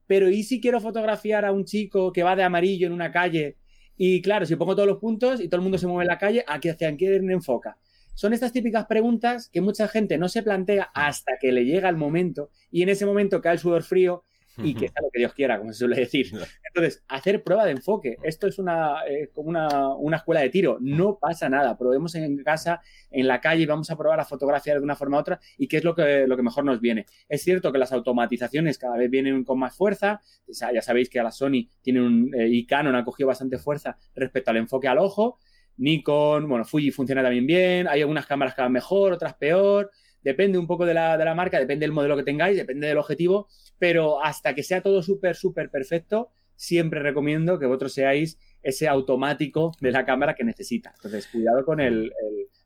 Pero 0.07 0.29
¿y 0.29 0.43
si 0.43 0.59
quiero 0.59 0.81
fotografiar 0.81 1.45
a 1.45 1.53
un 1.53 1.63
chico 1.63 2.11
que 2.11 2.21
va 2.21 2.35
de 2.35 2.43
amarillo 2.43 2.85
en 2.85 2.91
una 2.91 3.13
calle? 3.13 3.55
Y 3.95 4.21
claro, 4.21 4.45
si 4.45 4.57
pongo 4.57 4.75
todos 4.75 4.89
los 4.89 4.97
puntos 4.97 5.39
y 5.39 5.47
todo 5.47 5.59
el 5.59 5.61
mundo 5.61 5.77
se 5.77 5.87
mueve 5.87 6.03
en 6.03 6.09
la 6.09 6.17
calle, 6.17 6.43
¿a 6.47 6.55
hacia 6.55 6.97
quién 6.97 7.31
enfoca? 7.31 7.77
Son 8.13 8.33
estas 8.33 8.51
típicas 8.51 8.87
preguntas 8.87 9.47
que 9.47 9.61
mucha 9.61 9.87
gente 9.87 10.17
no 10.17 10.27
se 10.27 10.43
plantea 10.43 10.91
hasta 10.93 11.37
que 11.39 11.53
le 11.53 11.63
llega 11.63 11.87
el 11.87 11.95
momento 11.95 12.49
y 12.69 12.81
en 12.81 12.89
ese 12.89 13.05
momento 13.05 13.39
cae 13.39 13.53
el 13.53 13.59
sudor 13.59 13.83
frío 13.83 14.25
y 14.57 14.73
que 14.73 14.87
sea 14.87 15.01
lo 15.01 15.09
que 15.11 15.19
Dios 15.19 15.33
quiera, 15.33 15.57
como 15.57 15.71
se 15.71 15.79
suele 15.79 15.95
decir. 15.95 16.27
Entonces, 16.67 17.03
hacer 17.07 17.43
prueba 17.43 17.65
de 17.65 17.71
enfoque. 17.71 18.17
Esto 18.23 18.47
es 18.47 18.59
una, 18.59 19.05
eh, 19.07 19.29
como 19.33 19.49
una, 19.49 20.17
escuela 20.17 20.41
de 20.41 20.49
tiro. 20.49 20.77
No 20.81 21.17
pasa 21.19 21.49
nada. 21.49 21.77
Probemos 21.77 22.15
en 22.15 22.43
casa, 22.43 22.81
en 23.09 23.27
la 23.27 23.41
calle, 23.41 23.63
y 23.63 23.65
vamos 23.65 23.89
a 23.89 23.97
probar 23.97 24.19
a 24.19 24.25
fotografiar 24.25 24.77
de 24.77 24.83
una 24.83 24.95
forma 24.95 25.17
u 25.17 25.19
otra 25.19 25.39
y 25.57 25.67
qué 25.67 25.77
es 25.77 25.83
lo 25.83 25.95
que, 25.95 26.27
lo 26.27 26.35
que 26.35 26.43
mejor 26.43 26.65
nos 26.65 26.79
viene. 26.79 27.05
Es 27.27 27.43
cierto 27.43 27.71
que 27.71 27.77
las 27.77 27.91
automatizaciones 27.91 28.77
cada 28.77 28.97
vez 28.97 29.09
vienen 29.09 29.43
con 29.43 29.59
más 29.59 29.75
fuerza. 29.75 30.21
ya 30.47 30.81
sabéis 30.81 31.09
que 31.09 31.19
a 31.19 31.23
la 31.23 31.31
Sony 31.31 31.67
tiene 31.81 32.01
un, 32.01 32.33
eh, 32.33 32.47
y 32.47 32.65
Canon 32.65 32.95
ha 32.95 33.03
cogido 33.03 33.27
bastante 33.27 33.57
fuerza 33.57 33.97
respecto 34.15 34.51
al 34.51 34.57
enfoque 34.57 34.87
al 34.87 34.99
ojo. 34.99 35.39
Nikon, 35.77 36.47
bueno, 36.47 36.65
Fuji 36.65 36.91
funciona 36.91 37.23
también 37.23 37.47
bien. 37.47 37.87
Hay 37.87 38.01
algunas 38.01 38.25
cámaras 38.25 38.53
que 38.53 38.61
van 38.61 38.71
mejor, 38.71 39.13
otras 39.13 39.33
peor 39.35 39.91
depende 40.23 40.57
un 40.57 40.67
poco 40.67 40.85
de 40.85 40.93
la, 40.93 41.17
de 41.17 41.25
la, 41.25 41.35
marca, 41.35 41.59
depende 41.59 41.83
del 41.85 41.91
modelo 41.91 42.15
que 42.15 42.23
tengáis, 42.23 42.57
depende 42.57 42.87
del 42.87 42.97
objetivo, 42.97 43.47
pero 43.79 44.23
hasta 44.23 44.53
que 44.53 44.63
sea 44.63 44.81
todo 44.81 45.01
súper, 45.01 45.35
súper 45.35 45.69
perfecto, 45.69 46.29
siempre 46.55 46.99
recomiendo 46.99 47.57
que 47.57 47.65
vosotros 47.65 47.93
seáis 47.93 48.37
ese 48.61 48.87
automático 48.87 49.71
de 49.81 49.91
la 49.91 50.05
cámara 50.05 50.35
que 50.35 50.43
necesita. 50.43 50.93
Entonces, 50.95 51.27
cuidado 51.27 51.65
con 51.65 51.79
el, 51.79 52.13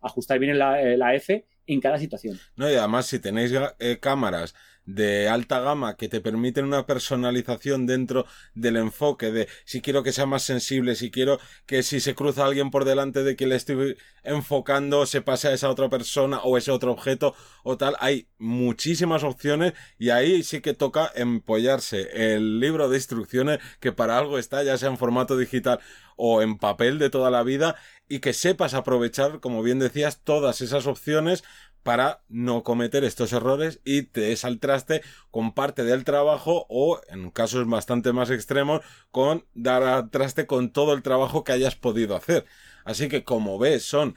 ajustar 0.02 0.40
bien 0.40 0.60
la, 0.60 0.82
la, 0.82 1.16
F 1.16 1.46
en 1.68 1.82
cada 1.82 2.00
situación. 2.00 2.40
No, 2.56 2.70
y 2.70 2.76
además, 2.76 3.08
si 3.08 3.20
tenéis 3.20 3.52
eh, 3.80 3.98
cámaras 4.00 4.54
de 4.86 5.28
alta 5.30 5.60
gama 5.60 5.98
que 5.98 6.08
te 6.10 6.22
permiten 6.22 6.66
una 6.66 6.86
personalización 6.86 7.86
dentro 7.86 8.26
del 8.54 8.78
enfoque 8.78 9.32
de 9.32 9.48
si 9.66 9.82
quiero 9.82 10.04
que 10.04 10.12
sea 10.12 10.26
más 10.26 10.44
sensible, 10.44 10.96
si 10.96 11.12
quiero 11.12 11.40
que 11.66 11.84
si 11.84 12.00
se 12.00 12.16
cruza 12.16 12.46
alguien 12.46 12.70
por 12.70 12.86
delante 12.86 13.24
de 13.24 13.36
que 13.36 13.48
le 13.48 13.56
estoy 13.56 13.98
enfocando 14.24 15.06
se 15.06 15.22
pase 15.22 15.48
a 15.48 15.54
esa 15.54 15.70
otra 15.70 15.90
persona 15.90 16.40
o 16.44 16.58
ese 16.58 16.72
otro 16.72 16.92
objeto 16.92 17.36
o 17.64 17.78
tal, 17.78 17.96
hay 18.00 18.28
muchísimas 18.38 19.24
opciones 19.24 19.74
y 19.98 20.10
ahí 20.10 20.44
sí 20.44 20.62
que 20.62 20.74
toca 20.74 21.12
empollarse 21.16 22.36
el 22.36 22.60
libro 22.60 22.90
de 22.90 22.98
instrucciones 22.98 23.60
que 23.80 23.92
para 23.92 24.18
algo 24.18 24.38
está 24.38 24.64
ya 24.64 24.78
sea 24.78 24.90
en 24.90 24.98
formato 24.98 25.38
digital 25.38 25.80
o 26.16 26.42
en 26.42 26.58
papel 26.58 27.00
de 27.00 27.10
toda 27.10 27.30
la 27.30 27.44
vida 27.44 27.76
y 28.08 28.20
que 28.20 28.34
sepas 28.34 28.74
aprovechar, 28.74 29.40
como 29.40 29.64
bien 29.64 29.80
decías, 29.80 30.22
todas 30.24 30.62
esas 30.62 30.88
opciones 30.88 31.44
para 31.84 32.24
no 32.30 32.64
cometer 32.64 33.04
estos 33.04 33.32
errores 33.32 33.80
y 33.86 34.04
te 34.04 34.22
des 34.22 34.44
al 34.44 34.60
traste 34.60 35.04
con 35.30 35.54
parte 35.54 35.84
del 35.84 36.04
trabajo 36.04 36.66
o, 36.68 37.00
en 37.10 37.30
casos 37.30 37.68
bastante 37.68 38.12
más 38.12 38.32
extremos, 38.32 38.82
con 39.12 39.46
dar 39.54 39.84
al 39.84 40.10
traste 40.10 40.48
con 40.48 40.72
todo 40.72 40.94
el 40.94 41.04
trabajo 41.04 41.44
que 41.44 41.52
hayas 41.52 41.76
podido 41.76 42.16
hacer. 42.16 42.46
Así 42.86 43.08
que, 43.08 43.24
como 43.24 43.60
ves, 43.60 43.84
son 43.84 44.16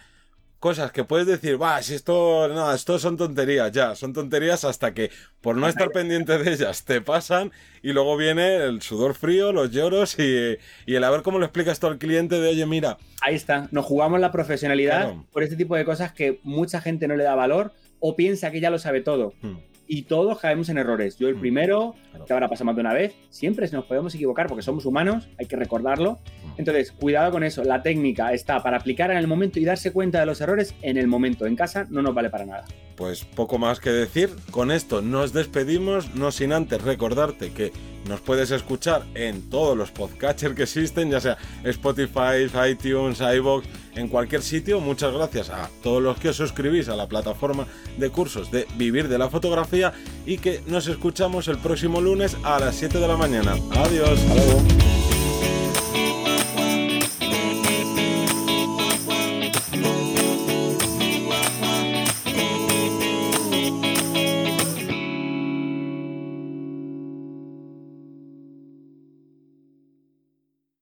cosas 0.58 0.92
que 0.92 1.04
puedes 1.04 1.26
decir, 1.26 1.60
va, 1.60 1.82
si 1.82 1.94
esto, 1.94 2.48
no, 2.48 2.72
esto 2.72 2.98
son 2.98 3.16
tonterías, 3.16 3.70
ya, 3.72 3.94
son 3.94 4.12
tonterías 4.12 4.64
hasta 4.64 4.92
que 4.92 5.10
por 5.40 5.56
no 5.56 5.68
estar 5.68 5.90
pendiente 5.90 6.36
de 6.38 6.52
ellas 6.52 6.84
te 6.84 7.00
pasan 7.00 7.52
y 7.82 7.92
luego 7.92 8.16
viene 8.16 8.56
el 8.56 8.82
sudor 8.82 9.14
frío, 9.14 9.52
los 9.52 9.70
lloros 9.70 10.18
y, 10.18 10.56
el 10.86 11.04
a 11.04 11.10
ver 11.10 11.22
cómo 11.22 11.38
lo 11.38 11.44
explicas 11.44 11.78
tú 11.78 11.86
al 11.86 11.98
cliente 11.98 12.40
de, 12.40 12.48
oye, 12.48 12.66
mira. 12.66 12.98
Ahí 13.20 13.34
está, 13.34 13.68
nos 13.70 13.84
jugamos 13.84 14.20
la 14.20 14.32
profesionalidad 14.32 15.14
por 15.32 15.42
este 15.42 15.56
tipo 15.56 15.76
de 15.76 15.84
cosas 15.84 16.12
que 16.12 16.40
mucha 16.42 16.80
gente 16.80 17.06
no 17.06 17.16
le 17.16 17.24
da 17.24 17.34
valor 17.34 17.72
o 18.00 18.16
piensa 18.16 18.50
que 18.50 18.60
ya 18.60 18.70
lo 18.70 18.78
sabe 18.78 19.00
todo. 19.00 19.34
Hmm 19.42 19.56
y 19.88 20.02
todos 20.02 20.38
caemos 20.38 20.68
en 20.68 20.78
errores. 20.78 21.18
Yo 21.18 21.28
el 21.28 21.36
mm. 21.36 21.40
primero, 21.40 21.94
que 22.26 22.32
habrá 22.32 22.48
pasado 22.48 22.66
más 22.66 22.76
de 22.76 22.82
una 22.82 22.92
vez, 22.92 23.14
siempre 23.30 23.68
nos 23.70 23.86
podemos 23.86 24.14
equivocar 24.14 24.46
porque 24.46 24.62
somos 24.62 24.84
humanos, 24.86 25.28
hay 25.38 25.46
que 25.46 25.56
recordarlo. 25.56 26.12
Mm. 26.12 26.58
Entonces, 26.58 26.92
cuidado 26.92 27.32
con 27.32 27.42
eso. 27.42 27.64
La 27.64 27.82
técnica 27.82 28.32
está 28.32 28.62
para 28.62 28.76
aplicar 28.76 29.10
en 29.10 29.16
el 29.16 29.26
momento 29.26 29.58
y 29.58 29.64
darse 29.64 29.92
cuenta 29.92 30.20
de 30.20 30.26
los 30.26 30.40
errores 30.40 30.74
en 30.82 30.98
el 30.98 31.08
momento. 31.08 31.46
En 31.46 31.56
casa 31.56 31.86
no 31.88 32.02
nos 32.02 32.14
vale 32.14 32.30
para 32.30 32.46
nada. 32.46 32.64
Pues 32.98 33.24
poco 33.24 33.58
más 33.58 33.78
que 33.78 33.90
decir. 33.90 34.34
Con 34.50 34.72
esto 34.72 35.00
nos 35.00 35.32
despedimos, 35.32 36.16
no 36.16 36.32
sin 36.32 36.52
antes 36.52 36.82
recordarte 36.82 37.52
que 37.52 37.72
nos 38.08 38.20
puedes 38.20 38.50
escuchar 38.50 39.04
en 39.14 39.48
todos 39.48 39.76
los 39.76 39.92
podcatchers 39.92 40.56
que 40.56 40.64
existen, 40.64 41.10
ya 41.10 41.20
sea 41.20 41.38
Spotify, 41.62 42.50
iTunes, 42.68 43.20
iVoox, 43.20 43.66
en 43.94 44.08
cualquier 44.08 44.42
sitio. 44.42 44.80
Muchas 44.80 45.14
gracias 45.14 45.48
a 45.50 45.70
todos 45.80 46.02
los 46.02 46.18
que 46.18 46.30
os 46.30 46.36
suscribís 46.36 46.88
a 46.88 46.96
la 46.96 47.06
plataforma 47.06 47.68
de 47.98 48.10
cursos 48.10 48.50
de 48.50 48.66
Vivir 48.76 49.06
de 49.06 49.18
la 49.18 49.30
Fotografía 49.30 49.92
y 50.26 50.38
que 50.38 50.60
nos 50.66 50.88
escuchamos 50.88 51.46
el 51.46 51.58
próximo 51.58 52.00
lunes 52.00 52.36
a 52.42 52.58
las 52.58 52.74
7 52.74 52.98
de 52.98 53.06
la 53.06 53.16
mañana. 53.16 53.54
Adiós. 53.76 54.18